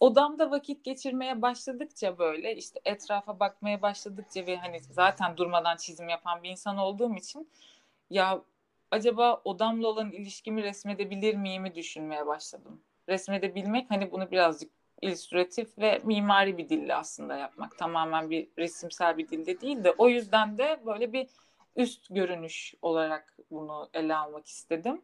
Odamda 0.00 0.50
vakit 0.50 0.84
geçirmeye 0.84 1.42
başladıkça 1.42 2.18
böyle 2.18 2.56
işte 2.56 2.80
etrafa 2.84 3.40
bakmaya 3.40 3.82
başladıkça 3.82 4.46
ve 4.46 4.56
hani 4.56 4.80
zaten 4.80 5.36
durmadan 5.36 5.76
çizim 5.76 6.08
yapan 6.08 6.42
bir 6.42 6.50
insan 6.50 6.78
olduğum 6.78 7.14
için 7.14 7.50
ya 8.10 8.42
acaba 8.90 9.40
odamla 9.44 9.88
olan 9.88 10.12
ilişkimi 10.12 10.62
resmedebilir 10.62 11.34
miyimi 11.34 11.74
düşünmeye 11.74 12.26
başladım 12.26 12.82
resmedebilmek 13.08 13.90
hani 13.90 14.12
bunu 14.12 14.30
birazcık 14.30 14.70
illüstratif 15.02 15.78
ve 15.78 16.00
mimari 16.04 16.58
bir 16.58 16.68
dille 16.68 16.94
aslında 16.94 17.36
yapmak. 17.36 17.78
Tamamen 17.78 18.30
bir 18.30 18.48
resimsel 18.58 19.18
bir 19.18 19.28
dilde 19.28 19.60
değil 19.60 19.84
de 19.84 19.94
o 19.98 20.08
yüzden 20.08 20.58
de 20.58 20.80
böyle 20.86 21.12
bir 21.12 21.28
üst 21.76 22.14
görünüş 22.14 22.74
olarak 22.82 23.36
bunu 23.50 23.88
ele 23.94 24.14
almak 24.14 24.46
istedim. 24.46 25.02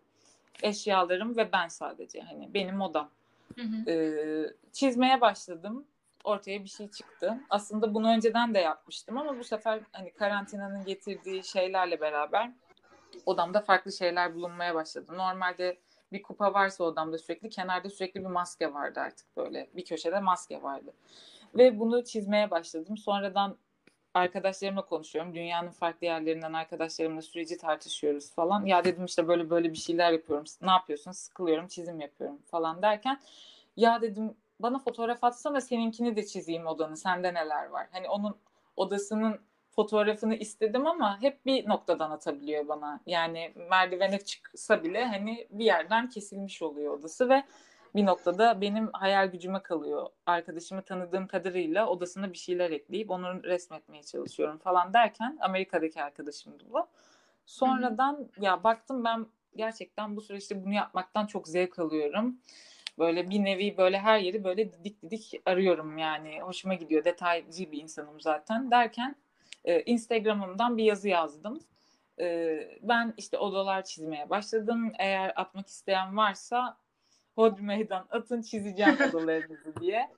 Eşyalarım 0.62 1.37
ve 1.37 1.52
ben 1.52 1.68
sadece 1.68 2.20
hani 2.20 2.54
benim 2.54 2.80
odam. 2.80 3.11
Hı 3.56 3.62
hı. 3.62 3.90
Ee, 3.90 4.52
çizmeye 4.73 5.20
başladım. 5.20 5.84
Ortaya 6.25 6.64
bir 6.64 6.68
şey 6.68 6.90
çıktı. 6.90 7.40
Aslında 7.50 7.94
bunu 7.94 8.08
önceden 8.08 8.54
de 8.54 8.58
yapmıştım 8.58 9.18
ama 9.18 9.38
bu 9.38 9.44
sefer 9.44 9.80
hani 9.92 10.11
karantinanın 10.11 10.84
getirdiği 10.84 11.44
şeylerle 11.44 12.00
beraber 12.00 12.50
odamda 13.26 13.61
farklı 13.61 13.92
şeyler 13.92 14.34
bulunmaya 14.34 14.75
başladı. 14.75 15.16
Normalde 15.16 15.78
bir 16.14 16.23
kupa 16.23 16.54
varsa 16.54 16.85
odamda 16.85 17.18
sürekli 17.18 17.50
kenarda 17.50 17.90
sürekli 17.90 18.21
bir 18.21 18.26
maske 18.26 18.75
vardı 18.75 19.00
artık 19.00 19.37
böyle 19.37 19.68
bir 19.76 19.85
köşede 19.85 20.20
maske 20.20 20.62
vardı. 20.62 20.92
Ve 21.55 21.79
bunu 21.79 22.05
çizmeye 22.05 22.50
başladım. 22.50 22.96
Sonradan 22.96 23.57
arkadaşlarımla 24.14 24.85
konuşuyorum. 24.85 25.35
Dünyanın 25.35 25.70
farklı 25.70 26.07
yerlerinden 26.07 26.53
arkadaşlarımla 26.53 27.22
süreci 27.22 27.57
tartışıyoruz 27.57 28.35
falan. 28.35 28.64
Ya 28.66 28.85
dedim 28.85 29.05
işte 29.05 29.29
böyle 29.29 29.50
böyle 29.50 29.72
bir 29.72 29.79
şeyler 29.79 30.12
yapıyorum. 30.12 30.44
Ne 30.62 30.70
yapıyorsun? 30.70 31.11
Sıkılıyorum, 31.12 31.68
çizim 31.68 32.00
yapıyorum 32.00 32.38
falan 32.50 32.83
derken 32.83 33.20
ya 33.77 34.03
dedim 34.03 34.37
bana 34.61 34.79
fotoğraf 34.79 35.24
atsana 35.24 35.61
seninkini 35.61 36.16
de 36.16 36.27
çizeyim 36.27 36.66
odanı. 36.66 36.96
Sende 36.96 37.35
neler 37.35 37.66
var? 37.66 37.87
Hani 37.92 38.09
onun 38.09 38.37
odasının 38.77 39.40
fotoğrafını 39.76 40.34
istedim 40.34 40.87
ama 40.87 41.22
hep 41.22 41.46
bir 41.46 41.68
noktadan 41.68 42.10
atabiliyor 42.10 42.68
bana. 42.68 43.00
Yani 43.06 43.52
merdivene 43.70 44.18
çıksa 44.18 44.84
bile 44.84 45.04
hani 45.04 45.46
bir 45.50 45.64
yerden 45.64 46.08
kesilmiş 46.08 46.62
oluyor 46.62 46.98
odası 46.98 47.28
ve 47.28 47.44
bir 47.94 48.06
noktada 48.06 48.60
benim 48.60 48.90
hayal 48.92 49.26
gücüme 49.26 49.62
kalıyor. 49.62 50.06
Arkadaşımı 50.26 50.82
tanıdığım 50.82 51.26
kadarıyla 51.26 51.87
odasına 51.87 52.32
bir 52.32 52.38
şeyler 52.38 52.70
ekleyip 52.70 53.10
onu 53.10 53.42
resmetmeye 53.44 54.02
çalışıyorum 54.02 54.58
falan 54.58 54.92
derken 54.92 55.38
Amerika'daki 55.40 56.02
arkadaşımdı 56.02 56.64
bu. 56.72 56.87
Sonradan 57.46 58.12
Hı-hı. 58.12 58.44
ya 58.44 58.64
baktım 58.64 59.04
ben 59.04 59.26
gerçekten 59.56 60.16
bu 60.16 60.20
süreçte 60.20 60.64
bunu 60.64 60.74
yapmaktan 60.74 61.26
çok 61.26 61.48
zevk 61.48 61.78
alıyorum. 61.78 62.38
Böyle 62.98 63.30
bir 63.30 63.44
nevi 63.44 63.76
böyle 63.76 63.98
her 63.98 64.18
yeri 64.18 64.44
böyle 64.44 64.72
didik 64.72 65.02
didik 65.02 65.42
arıyorum 65.46 65.98
yani. 65.98 66.40
Hoşuma 66.40 66.74
gidiyor. 66.74 67.04
Detaycı 67.04 67.72
bir 67.72 67.82
insanım 67.82 68.20
zaten 68.20 68.70
derken 68.70 69.16
e, 69.64 69.83
Instagram'ımdan 69.83 70.77
bir 70.77 70.85
yazı 70.85 71.09
yazdım. 71.09 71.61
E, 72.20 72.59
ben 72.83 73.14
işte 73.16 73.38
odalar 73.38 73.85
çizmeye 73.85 74.31
başladım. 74.31 74.92
Eğer 74.98 75.33
atmak 75.37 75.68
isteyen 75.68 76.16
varsa 76.16 76.77
hodri 77.35 77.62
meydan 77.62 78.07
atın 78.11 78.42
çizeceğim 78.42 78.96
odalarınızı 79.11 79.77
diye. 79.81 80.09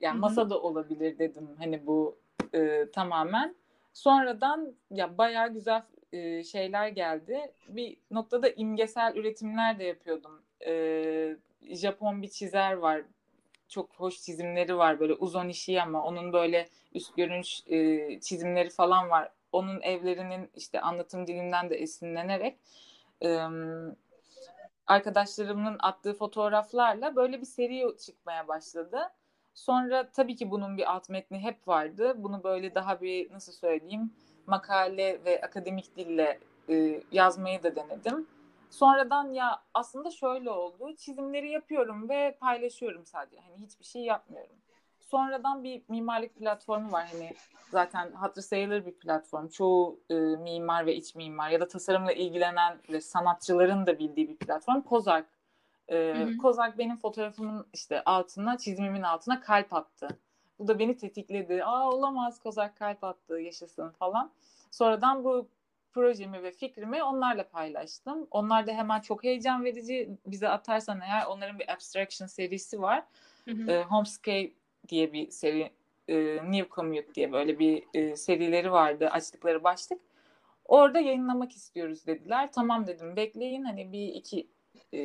Yani 0.00 0.18
masa 0.18 0.50
da 0.50 0.60
olabilir 0.60 1.18
dedim 1.18 1.48
hani 1.58 1.86
bu 1.86 2.18
e, 2.54 2.90
tamamen. 2.92 3.54
Sonradan 3.92 4.74
ya 4.90 5.18
bayağı 5.18 5.52
güzel 5.52 5.82
e, 6.12 6.44
şeyler 6.44 6.88
geldi. 6.88 7.52
Bir 7.68 7.96
noktada 8.10 8.48
imgesel 8.48 9.16
üretimler 9.16 9.78
de 9.78 9.84
yapıyordum. 9.84 10.42
E, 10.66 11.36
Japon 11.62 12.22
bir 12.22 12.28
çizer 12.28 12.72
var 12.72 13.02
çok 13.68 13.94
hoş 13.94 14.22
çizimleri 14.22 14.76
var 14.76 15.00
böyle 15.00 15.12
uzun 15.12 15.48
işi 15.48 15.82
ama 15.82 16.04
onun 16.04 16.32
böyle 16.32 16.68
üst 16.94 17.16
görünüş 17.16 17.62
e, 17.66 18.20
çizimleri 18.20 18.70
falan 18.70 19.10
var. 19.10 19.32
Onun 19.52 19.80
evlerinin 19.80 20.50
işte 20.54 20.80
anlatım 20.80 21.26
dilinden 21.26 21.70
de 21.70 21.76
esinlenerek 21.76 22.58
e, 23.24 23.38
arkadaşlarımın 24.86 25.76
attığı 25.80 26.14
fotoğraflarla 26.14 27.16
böyle 27.16 27.40
bir 27.40 27.46
seri 27.46 27.96
çıkmaya 28.06 28.48
başladı. 28.48 28.98
Sonra 29.54 30.10
tabii 30.10 30.36
ki 30.36 30.50
bunun 30.50 30.76
bir 30.76 30.92
alt 30.92 31.08
metni 31.08 31.38
hep 31.38 31.68
vardı. 31.68 32.14
Bunu 32.16 32.44
böyle 32.44 32.74
daha 32.74 33.00
bir 33.00 33.32
nasıl 33.32 33.52
söyleyeyim 33.52 34.12
makale 34.46 35.24
ve 35.24 35.40
akademik 35.40 35.96
dille 35.96 36.40
e, 36.68 37.02
yazmayı 37.12 37.62
da 37.62 37.76
denedim. 37.76 38.26
Sonradan 38.70 39.32
ya 39.32 39.62
aslında 39.74 40.10
şöyle 40.10 40.50
oldu. 40.50 40.96
Çizimleri 40.96 41.50
yapıyorum 41.50 42.08
ve 42.08 42.36
paylaşıyorum 42.40 43.06
sadece. 43.06 43.40
Hani 43.40 43.56
hiçbir 43.56 43.84
şey 43.84 44.02
yapmıyorum. 44.02 44.56
Sonradan 45.00 45.64
bir 45.64 45.82
mimarlık 45.88 46.36
platformu 46.36 46.92
var. 46.92 47.08
Hani 47.12 47.32
zaten 47.70 48.12
hatırı 48.12 48.44
sayılır 48.44 48.86
bir 48.86 48.92
platform. 48.92 49.48
Çoğu 49.48 50.00
e, 50.10 50.14
mimar 50.14 50.86
ve 50.86 50.96
iç 50.96 51.14
mimar 51.14 51.50
ya 51.50 51.60
da 51.60 51.68
tasarımla 51.68 52.12
ilgilenen 52.12 52.78
ve 52.88 53.00
sanatçıların 53.00 53.86
da 53.86 53.98
bildiği 53.98 54.28
bir 54.28 54.36
platform. 54.36 54.80
Kozark. 54.80 55.26
E, 55.88 56.26
Kozark 56.42 56.78
benim 56.78 56.96
fotoğrafımın 56.96 57.66
işte 57.72 58.04
altına, 58.04 58.58
çizimimin 58.58 59.02
altına 59.02 59.40
kalp 59.40 59.74
attı. 59.74 60.08
Bu 60.58 60.68
da 60.68 60.78
beni 60.78 60.96
tetikledi. 60.96 61.64
Aa 61.64 61.90
olamaz 61.90 62.38
Kozark 62.42 62.76
kalp 62.76 63.04
attı 63.04 63.34
yaşasın 63.34 63.90
falan. 63.90 64.30
Sonradan 64.70 65.24
bu 65.24 65.48
projemi 65.96 66.42
ve 66.42 66.52
fikrimi 66.52 67.02
onlarla 67.02 67.48
paylaştım. 67.48 68.26
Onlar 68.30 68.66
da 68.66 68.72
hemen 68.72 69.00
çok 69.00 69.24
heyecan 69.24 69.64
verici. 69.64 70.10
Bize 70.26 70.48
atarsan 70.48 71.00
eğer 71.00 71.26
onların 71.26 71.58
bir 71.58 71.72
abstraction 71.72 72.26
serisi 72.26 72.82
var. 72.82 73.04
Hı 73.44 73.50
hı. 73.50 73.70
E, 73.70 73.82
Homescape 73.82 74.52
diye 74.88 75.12
bir 75.12 75.30
seri, 75.30 75.70
e, 76.08 76.16
New 76.50 76.68
Commute 76.74 77.14
diye 77.14 77.32
böyle 77.32 77.58
bir 77.58 77.84
e, 77.94 78.16
serileri 78.16 78.72
vardı. 78.72 79.08
Açtıkları 79.08 79.64
başlık. 79.64 80.00
Orada 80.64 81.00
yayınlamak 81.00 81.52
istiyoruz 81.52 82.06
dediler. 82.06 82.52
Tamam 82.52 82.86
dedim 82.86 83.16
bekleyin 83.16 83.64
hani 83.64 83.92
bir 83.92 84.08
iki 84.08 84.48
e, 84.92 85.00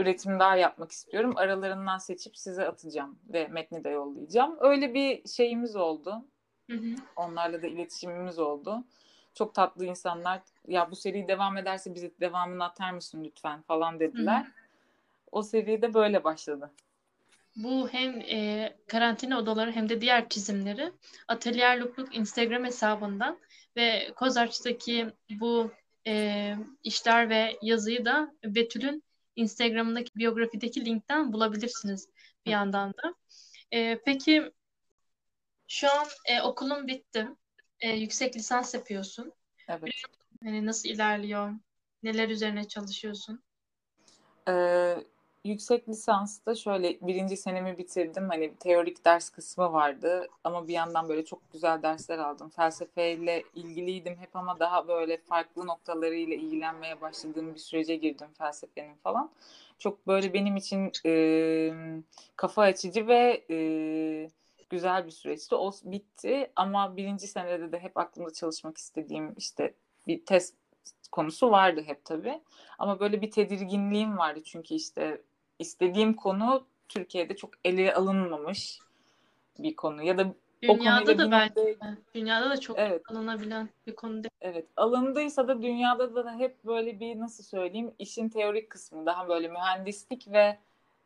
üretim 0.00 0.38
daha 0.40 0.56
yapmak 0.56 0.92
istiyorum. 0.92 1.32
Aralarından 1.36 1.98
seçip 1.98 2.36
size 2.36 2.68
atacağım 2.68 3.18
ve 3.32 3.48
metni 3.48 3.84
de 3.84 3.88
yollayacağım. 3.88 4.56
Öyle 4.60 4.94
bir 4.94 5.28
şeyimiz 5.28 5.76
oldu. 5.76 6.24
Hı 6.70 6.76
hı. 6.76 6.94
Onlarla 7.16 7.62
da 7.62 7.66
iletişimimiz 7.66 8.38
oldu 8.38 8.84
çok 9.34 9.54
tatlı 9.54 9.84
insanlar 9.84 10.40
ya 10.68 10.90
bu 10.90 10.96
seri 10.96 11.28
devam 11.28 11.56
ederse 11.56 11.94
bize 11.94 12.10
devamını 12.20 12.64
atar 12.64 12.90
mısın 12.90 13.24
lütfen 13.24 13.62
falan 13.62 14.00
dediler. 14.00 14.40
Hı-hı. 14.40 14.52
O 15.32 15.42
seride 15.42 15.94
böyle 15.94 16.24
başladı. 16.24 16.70
Bu 17.56 17.88
hem 17.88 18.20
e, 18.20 18.76
karantina 18.86 19.38
odaları 19.38 19.72
hem 19.72 19.88
de 19.88 20.00
diğer 20.00 20.28
çizimleri 20.28 20.92
Atelier 21.28 21.80
Lukluk 21.80 22.16
Instagram 22.16 22.64
hesabından 22.64 23.38
ve 23.76 24.12
Kozarç'taki 24.16 25.06
bu 25.30 25.70
e, 26.06 26.54
işler 26.82 27.30
ve 27.30 27.58
yazıyı 27.62 28.04
da 28.04 28.34
Betül'ün 28.44 29.02
Instagram'ındaki 29.36 30.10
biyografideki 30.16 30.84
linkten 30.84 31.32
bulabilirsiniz 31.32 32.08
bir 32.46 32.50
yandan 32.50 32.90
da. 32.90 33.14
E, 33.70 33.98
peki 34.04 34.52
şu 35.68 35.90
an 35.90 36.06
e, 36.26 36.42
okulun 36.42 36.86
bitti. 36.86 37.28
E, 37.84 37.88
yüksek 37.88 38.36
lisans 38.36 38.74
yapıyorsun. 38.74 39.32
Evet. 39.68 39.92
Yani 40.44 40.66
nasıl 40.66 40.88
ilerliyor? 40.88 41.52
Neler 42.02 42.28
üzerine 42.28 42.68
çalışıyorsun? 42.68 43.42
Ee, 44.48 44.96
yüksek 45.44 45.88
lisansta 45.88 46.54
şöyle 46.54 47.00
birinci 47.00 47.36
senemi 47.36 47.78
bitirdim. 47.78 48.28
Hani 48.28 48.54
teorik 48.54 49.04
ders 49.04 49.30
kısmı 49.30 49.72
vardı 49.72 50.28
ama 50.44 50.68
bir 50.68 50.72
yandan 50.72 51.08
böyle 51.08 51.24
çok 51.24 51.52
güzel 51.52 51.82
dersler 51.82 52.18
aldım. 52.18 52.50
Felsefeyle 52.50 53.44
ilgiliydim 53.54 54.16
hep 54.16 54.36
ama 54.36 54.58
daha 54.60 54.88
böyle 54.88 55.16
farklı 55.16 55.66
noktalarıyla 55.66 56.36
ilgilenmeye 56.36 57.00
başladığım 57.00 57.54
bir 57.54 57.60
sürece 57.60 57.96
girdim 57.96 58.28
felsefenin 58.38 58.96
falan. 58.96 59.30
Çok 59.78 60.06
böyle 60.06 60.32
benim 60.34 60.56
için 60.56 60.92
e, 61.06 61.72
kafa 62.36 62.62
açıcı 62.62 63.06
ve 63.06 63.44
e, 63.50 63.56
güzel 64.70 65.06
bir 65.06 65.10
süreçti. 65.10 65.54
O 65.54 65.72
bitti 65.84 66.52
ama 66.56 66.96
birinci 66.96 67.26
senede 67.26 67.72
de 67.72 67.78
hep 67.78 67.96
aklımda 67.96 68.32
çalışmak 68.32 68.78
istediğim 68.78 69.34
işte 69.36 69.74
bir 70.06 70.26
test 70.26 70.54
konusu 71.12 71.50
vardı 71.50 71.82
hep 71.86 72.04
tabii. 72.04 72.40
Ama 72.78 73.00
böyle 73.00 73.22
bir 73.22 73.30
tedirginliğim 73.30 74.18
vardı 74.18 74.40
çünkü 74.44 74.74
işte 74.74 75.22
istediğim 75.58 76.14
konu 76.14 76.66
Türkiye'de 76.88 77.36
çok 77.36 77.50
ele 77.64 77.94
alınmamış 77.94 78.78
bir 79.58 79.76
konu 79.76 80.02
ya 80.02 80.18
da 80.18 80.34
Dünyada 80.68 81.18
da 81.18 81.30
belki 81.30 81.78
dünyada 82.14 82.50
da 82.50 82.60
çok 82.60 82.78
evet. 82.78 83.02
alınabilen 83.10 83.68
bir 83.86 83.94
konu 83.94 84.14
değil. 84.14 84.30
Evet. 84.40 84.66
Alındıysa 84.76 85.48
da 85.48 85.62
dünyada 85.62 86.14
da 86.14 86.34
hep 86.34 86.64
böyle 86.64 87.00
bir 87.00 87.20
nasıl 87.20 87.44
söyleyeyim 87.44 87.94
işin 87.98 88.28
teorik 88.28 88.70
kısmı 88.70 89.06
daha 89.06 89.28
böyle 89.28 89.48
mühendislik 89.48 90.32
ve 90.32 90.58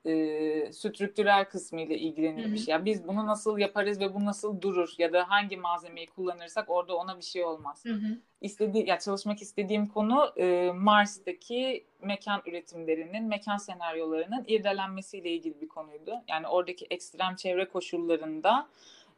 e, 0.05 0.73
strüktürel 0.73 1.45
kısmı 1.45 1.81
ile 1.81 1.99
ilgilenilmiş. 1.99 2.69
Ya 2.69 2.77
yani 2.77 2.85
biz 2.85 3.09
bunu 3.09 3.27
nasıl 3.27 3.59
yaparız 3.59 4.01
ve 4.01 4.15
bu 4.15 4.25
nasıl 4.25 4.61
durur 4.61 4.95
ya 4.99 5.13
da 5.13 5.31
hangi 5.31 5.57
malzemeyi 5.57 6.07
kullanırsak 6.07 6.71
orada 6.71 6.97
ona 6.97 7.19
bir 7.19 7.23
şey 7.23 7.45
olmaz. 7.45 7.85
Hı 7.85 7.93
hı. 7.93 8.19
İstediği 8.41 8.89
ya 8.89 8.99
çalışmak 8.99 9.43
istediğim 9.43 9.87
konu 9.87 10.33
e, 10.37 10.73
Mars'taki 10.75 11.87
mekan 12.03 12.43
üretimlerinin, 12.47 13.25
mekan 13.25 13.57
senaryolarının 13.57 14.45
irdelenmesiyle 14.47 15.31
ilgili 15.31 15.61
bir 15.61 15.69
konuydu. 15.69 16.15
Yani 16.29 16.49
oradaki 16.49 16.87
ekstrem 16.91 17.37
çevre 17.37 17.69
koşullarında 17.69 18.69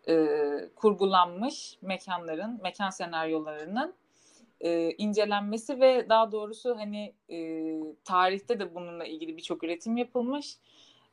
e, 0.09 0.27
kurgulanmış 0.77 1.79
mekanların, 1.83 2.61
mekan 2.63 2.91
senaryolarının 2.91 3.95
e, 4.61 4.93
incelenmesi 4.93 5.81
ve 5.81 6.09
daha 6.09 6.33
doğrusu 6.33 6.77
hani 6.77 7.15
e, 7.31 7.39
tarihte 8.05 8.59
de 8.59 8.75
bununla 8.75 9.05
ilgili 9.05 9.37
birçok 9.37 9.65
üretim 9.65 9.97
yapılmış 9.97 10.57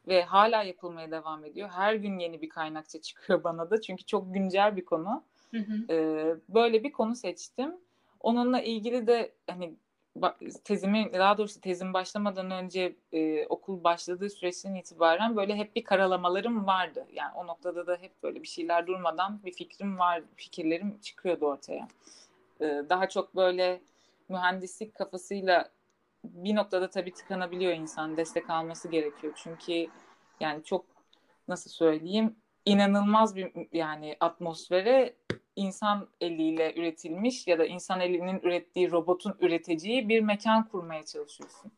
ve 0.07 0.23
hala 0.23 0.63
yapılmaya 0.63 1.11
devam 1.11 1.45
ediyor. 1.45 1.69
Her 1.69 1.93
gün 1.93 2.19
yeni 2.19 2.41
bir 2.41 2.49
kaynakça 2.49 3.01
çıkıyor 3.01 3.43
bana 3.43 3.69
da 3.69 3.81
çünkü 3.81 4.05
çok 4.05 4.33
güncel 4.33 4.75
bir 4.75 4.85
konu. 4.85 5.23
Hı 5.51 5.57
hı. 5.57 5.93
E, 5.93 5.95
böyle 6.49 6.83
bir 6.83 6.91
konu 6.91 7.15
seçtim. 7.15 7.75
Onunla 8.19 8.61
ilgili 8.61 9.07
de 9.07 9.31
hani 9.49 9.73
tezimi 10.63 11.13
daha 11.13 11.37
doğrusu 11.37 11.61
tezim 11.61 11.93
başlamadan 11.93 12.51
önce 12.51 12.95
e, 13.11 13.45
okul 13.47 13.83
başladığı 13.83 14.29
süreçten 14.29 14.75
itibaren 14.75 15.35
böyle 15.35 15.55
hep 15.55 15.75
bir 15.75 15.83
karalamalarım 15.83 16.67
vardı. 16.67 17.05
Yani 17.13 17.31
o 17.35 17.47
noktada 17.47 17.87
da 17.87 17.97
hep 18.01 18.23
böyle 18.23 18.43
bir 18.43 18.47
şeyler 18.47 18.87
durmadan 18.87 19.39
bir 19.45 19.51
fikrim 19.51 19.99
var, 19.99 20.23
fikirlerim 20.35 20.99
çıkıyordu 21.01 21.45
ortaya. 21.45 21.87
E, 22.61 22.65
daha 22.89 23.09
çok 23.09 23.35
böyle 23.35 23.81
mühendislik 24.29 24.95
kafasıyla 24.95 25.69
bir 26.23 26.55
noktada 26.55 26.89
tabii 26.89 27.13
tıkanabiliyor 27.13 27.73
insan. 27.73 28.17
Destek 28.17 28.49
alması 28.49 28.89
gerekiyor. 28.89 29.33
Çünkü 29.43 29.87
yani 30.39 30.63
çok 30.63 30.85
nasıl 31.47 31.69
söyleyeyim 31.69 32.35
inanılmaz 32.65 33.35
bir 33.35 33.51
yani 33.73 34.17
atmosfere 34.19 35.13
insan 35.55 36.07
eliyle 36.21 36.73
üretilmiş 36.75 37.47
ya 37.47 37.59
da 37.59 37.65
insan 37.65 37.99
elinin 37.99 38.39
ürettiği 38.39 38.91
robotun 38.91 39.35
üreteceği 39.39 40.09
bir 40.09 40.21
mekan 40.21 40.67
kurmaya 40.67 41.05
çalışıyorsun. 41.05 41.71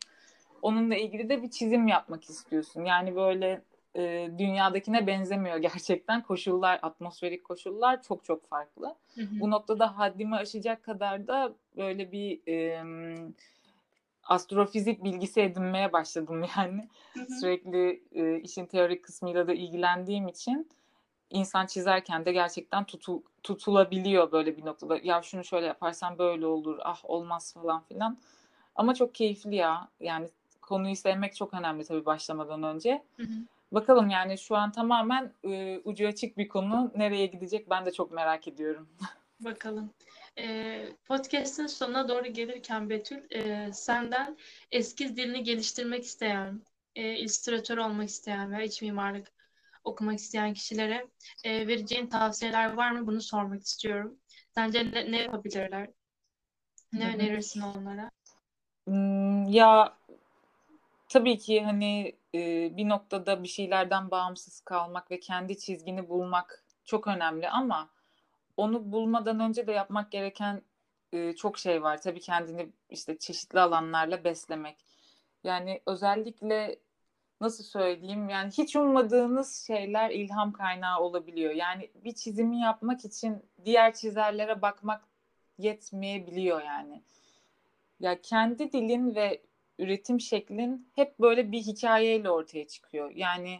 Onunla 0.61 0.95
ilgili 0.95 1.29
de 1.29 1.43
bir 1.43 1.49
çizim 1.49 1.87
yapmak 1.87 2.23
istiyorsun. 2.29 2.85
Yani 2.85 3.15
böyle 3.15 3.61
e, 3.95 4.31
dünyadakine 4.37 5.07
benzemiyor 5.07 5.57
gerçekten. 5.57 6.23
Koşullar, 6.23 6.79
atmosferik 6.81 7.43
koşullar 7.43 8.03
çok 8.03 8.25
çok 8.25 8.47
farklı. 8.49 8.95
Hı 9.15 9.21
hı. 9.21 9.39
Bu 9.39 9.51
noktada 9.51 9.97
haddimi 9.97 10.35
aşacak 10.35 10.83
kadar 10.83 11.27
da 11.27 11.53
böyle 11.77 12.11
bir 12.11 12.47
e, 12.47 12.83
astrofizik 14.23 15.03
bilgisi 15.03 15.41
edinmeye 15.41 15.93
başladım 15.93 16.45
yani. 16.57 16.89
Hı 17.13 17.19
hı. 17.19 17.39
Sürekli 17.39 18.03
e, 18.11 18.39
işin 18.39 18.65
teorik 18.65 19.03
kısmıyla 19.03 19.47
da 19.47 19.53
ilgilendiğim 19.53 20.27
için 20.27 20.69
insan 21.29 21.65
çizerken 21.65 22.25
de 22.25 22.31
gerçekten 22.31 22.83
tutul, 22.83 23.21
tutulabiliyor 23.43 24.31
böyle 24.31 24.57
bir 24.57 24.65
noktada. 24.65 24.97
Ya 25.03 25.21
şunu 25.21 25.43
şöyle 25.43 25.65
yaparsan 25.65 26.17
böyle 26.17 26.45
olur, 26.45 26.77
ah 26.83 26.99
olmaz 27.03 27.53
falan 27.53 27.83
filan. 27.83 28.17
Ama 28.75 28.93
çok 28.93 29.15
keyifli 29.15 29.55
ya. 29.55 29.87
Yani 29.99 30.29
konuyu 30.61 30.95
sevmek 30.95 31.35
çok 31.35 31.53
önemli 31.53 31.83
tabii 31.85 32.05
başlamadan 32.05 32.63
önce. 32.63 33.03
Hı 33.17 33.23
hı. 33.23 33.33
Bakalım 33.71 34.09
yani 34.09 34.37
şu 34.37 34.55
an 34.55 34.71
tamamen 34.71 35.33
e, 35.43 35.79
ucu 35.83 36.07
açık 36.07 36.37
bir 36.37 36.47
konu. 36.47 36.91
Nereye 36.95 37.25
gidecek 37.25 37.69
ben 37.69 37.85
de 37.85 37.91
çok 37.91 38.11
merak 38.11 38.47
ediyorum. 38.47 38.89
Bakalım. 39.39 39.93
E, 40.37 40.85
podcast'ın 41.05 41.67
sonuna 41.67 42.09
doğru 42.09 42.25
gelirken 42.25 42.89
Betül 42.89 43.31
e, 43.31 43.73
senden 43.73 44.37
eskiz 44.71 45.17
dilini 45.17 45.43
geliştirmek 45.43 46.03
isteyen, 46.03 46.61
e, 46.95 47.17
illüstratör 47.17 47.77
olmak 47.77 48.09
isteyen 48.09 48.51
veya 48.51 48.61
iç 48.61 48.81
mimarlık 48.81 49.27
okumak 49.83 50.19
isteyen 50.19 50.53
kişilere 50.53 51.07
e, 51.43 51.67
vereceğin 51.67 52.07
tavsiyeler 52.07 52.73
var 52.73 52.91
mı? 52.91 53.07
Bunu 53.07 53.21
sormak 53.21 53.63
istiyorum. 53.63 54.19
Sence 54.55 54.91
ne, 54.91 55.11
ne 55.11 55.17
yapabilirler? 55.17 55.89
Ne 56.93 57.05
Hı-hı. 57.05 57.15
önerirsin 57.15 57.61
onlara? 57.61 58.11
Hmm, 58.87 59.45
ya 59.45 59.98
tabii 61.09 61.37
ki 61.37 61.61
hani 61.63 62.15
e, 62.35 62.77
bir 62.77 62.89
noktada 62.89 63.43
bir 63.43 63.47
şeylerden 63.47 64.11
bağımsız 64.11 64.61
kalmak 64.61 65.11
ve 65.11 65.19
kendi 65.19 65.57
çizgini 65.57 66.09
bulmak 66.09 66.63
çok 66.85 67.07
önemli 67.07 67.49
ama 67.49 67.89
onu 68.57 68.91
bulmadan 68.91 69.39
önce 69.39 69.67
de 69.67 69.71
yapmak 69.71 70.11
gereken 70.11 70.61
e, 71.13 71.35
çok 71.35 71.57
şey 71.57 71.83
var. 71.83 72.01
Tabii 72.01 72.19
kendini 72.19 72.69
işte 72.89 73.17
çeşitli 73.17 73.59
alanlarla 73.59 74.23
beslemek. 74.23 74.77
Yani 75.43 75.81
özellikle 75.85 76.79
nasıl 77.41 77.63
söyleyeyim 77.63 78.29
yani 78.29 78.51
hiç 78.51 78.75
ummadığınız 78.75 79.65
şeyler 79.67 80.09
ilham 80.09 80.51
kaynağı 80.51 80.99
olabiliyor. 80.99 81.53
Yani 81.53 81.89
bir 81.95 82.15
çizimi 82.15 82.59
yapmak 82.59 83.05
için 83.05 83.45
diğer 83.65 83.93
çizerlere 83.93 84.61
bakmak 84.61 85.03
yetmeyebiliyor 85.57 86.61
yani. 86.61 87.01
Ya 87.99 88.21
kendi 88.21 88.71
dilin 88.71 89.15
ve 89.15 89.41
üretim 89.79 90.21
şeklin 90.21 90.91
hep 90.95 91.19
böyle 91.19 91.51
bir 91.51 91.61
hikayeyle 91.61 92.29
ortaya 92.29 92.67
çıkıyor. 92.67 93.11
Yani 93.15 93.59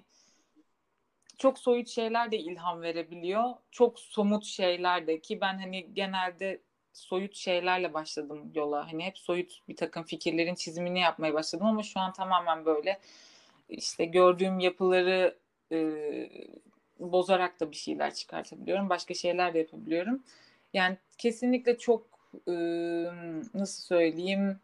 çok 1.38 1.60
soyut 1.60 1.88
şeyler 1.88 2.32
de 2.32 2.38
ilham 2.38 2.82
verebiliyor. 2.82 3.43
Çok 3.71 3.99
somut 3.99 4.45
şeyler 4.45 5.08
de 5.08 5.19
ki 5.19 5.41
ben 5.41 5.58
hani 5.58 5.93
genelde 5.93 6.62
soyut 6.93 7.36
şeylerle 7.36 7.93
başladım 7.93 8.51
yola. 8.55 8.91
Hani 8.91 9.05
hep 9.05 9.17
soyut 9.17 9.62
bir 9.67 9.75
takım 9.75 10.03
fikirlerin 10.03 10.55
çizimini 10.55 10.99
yapmaya 10.99 11.34
başladım 11.34 11.65
ama 11.65 11.84
şu 11.84 11.99
an 11.99 12.13
tamamen 12.13 12.65
böyle 12.65 12.99
işte 13.69 14.05
gördüğüm 14.05 14.60
yapıları 14.60 15.38
e, 15.71 15.79
bozarak 16.99 17.60
da 17.60 17.71
bir 17.71 17.75
şeyler 17.75 18.13
çıkartabiliyorum. 18.13 18.89
Başka 18.89 19.13
şeyler 19.13 19.53
de 19.53 19.60
yapabiliyorum. 19.60 20.23
Yani 20.73 20.97
kesinlikle 21.17 21.77
çok 21.77 22.08
e, 22.47 22.51
nasıl 23.53 23.84
söyleyeyim 23.84 24.60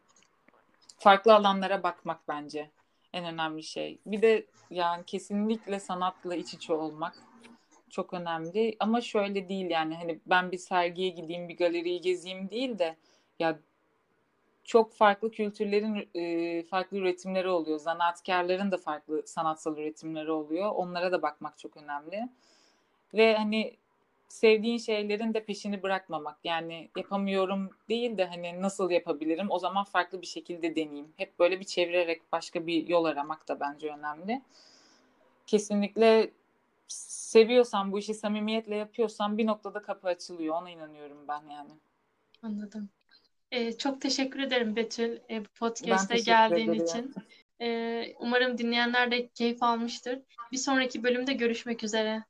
farklı 0.98 1.34
alanlara 1.34 1.84
bakmak 1.84 2.28
bence 2.28 2.72
en 3.14 3.26
önemli 3.26 3.64
şey. 3.64 4.00
Bir 4.06 4.22
de 4.22 4.46
yani 4.70 5.04
kesinlikle 5.06 5.80
sanatla 5.80 6.36
iç 6.36 6.54
içe 6.54 6.74
olmak 6.74 7.16
çok 7.90 8.14
önemli. 8.14 8.76
Ama 8.80 9.02
şöyle 9.02 9.50
değil 9.50 9.70
yani 9.70 9.96
hani 9.96 10.20
ben 10.26 10.52
bir 10.52 10.58
sergiye 10.58 11.10
gideyim, 11.10 11.50
bir 11.50 11.58
galeriyi 11.58 12.02
gezeyim 12.02 12.50
değil 12.50 12.80
de 12.80 12.98
ya 13.40 13.60
çok 14.64 14.94
farklı 14.94 15.32
kültürlerin 15.32 16.10
e, 16.16 16.64
farklı 16.64 16.98
üretimleri 16.98 17.50
oluyor. 17.50 17.80
Zanaatkarların 17.80 18.72
da 18.72 18.78
farklı 18.78 19.24
sanatsal 19.26 19.78
üretimleri 19.78 20.32
oluyor. 20.32 20.72
Onlara 20.76 21.12
da 21.12 21.22
bakmak 21.22 21.58
çok 21.58 21.78
önemli. 21.78 22.30
Ve 23.14 23.38
hani 23.38 23.78
sevdiğin 24.28 24.78
şeylerin 24.78 25.34
de 25.34 25.46
peşini 25.46 25.84
bırakmamak. 25.84 26.38
Yani 26.44 26.90
yapamıyorum 26.98 27.70
değil 27.90 28.18
de 28.18 28.26
hani 28.26 28.62
nasıl 28.62 28.92
yapabilirim? 28.92 29.48
O 29.50 29.60
zaman 29.60 29.84
farklı 29.84 30.22
bir 30.22 30.28
şekilde 30.28 30.76
deneyeyim. 30.76 31.14
Hep 31.18 31.40
böyle 31.40 31.60
bir 31.60 31.66
çevirerek 31.66 32.32
başka 32.32 32.68
bir 32.68 32.88
yol 32.88 33.06
aramak 33.06 33.48
da 33.48 33.60
bence 33.60 33.94
önemli. 33.94 34.42
Kesinlikle 35.48 36.32
seviyorsan 36.88 37.92
bu 37.92 38.00
işi 38.00 38.14
samimiyetle 38.14 38.76
yapıyorsan 38.76 39.38
bir 39.38 39.46
noktada 39.46 39.82
kapı 39.82 40.08
açılıyor. 40.08 40.56
Ona 40.56 40.70
inanıyorum 40.70 41.28
ben 41.28 41.44
yani. 41.52 41.72
Anladım. 42.44 42.90
Ee, 43.52 43.78
çok 43.78 44.02
teşekkür 44.02 44.40
ederim 44.40 44.76
Betül 44.76 45.18
e, 45.30 45.46
bu 45.46 45.50
podcast'e 45.60 46.18
geldiğin 46.18 46.74
ederim. 46.74 46.86
için. 46.86 47.14
Ee, 47.62 48.14
umarım 48.20 48.58
dinleyenler 48.58 49.12
de 49.12 49.28
keyif 49.28 49.64
almıştır. 49.64 50.20
Bir 50.52 50.58
sonraki 50.58 51.04
bölümde 51.04 51.34
görüşmek 51.34 51.84
üzere. 51.84 52.24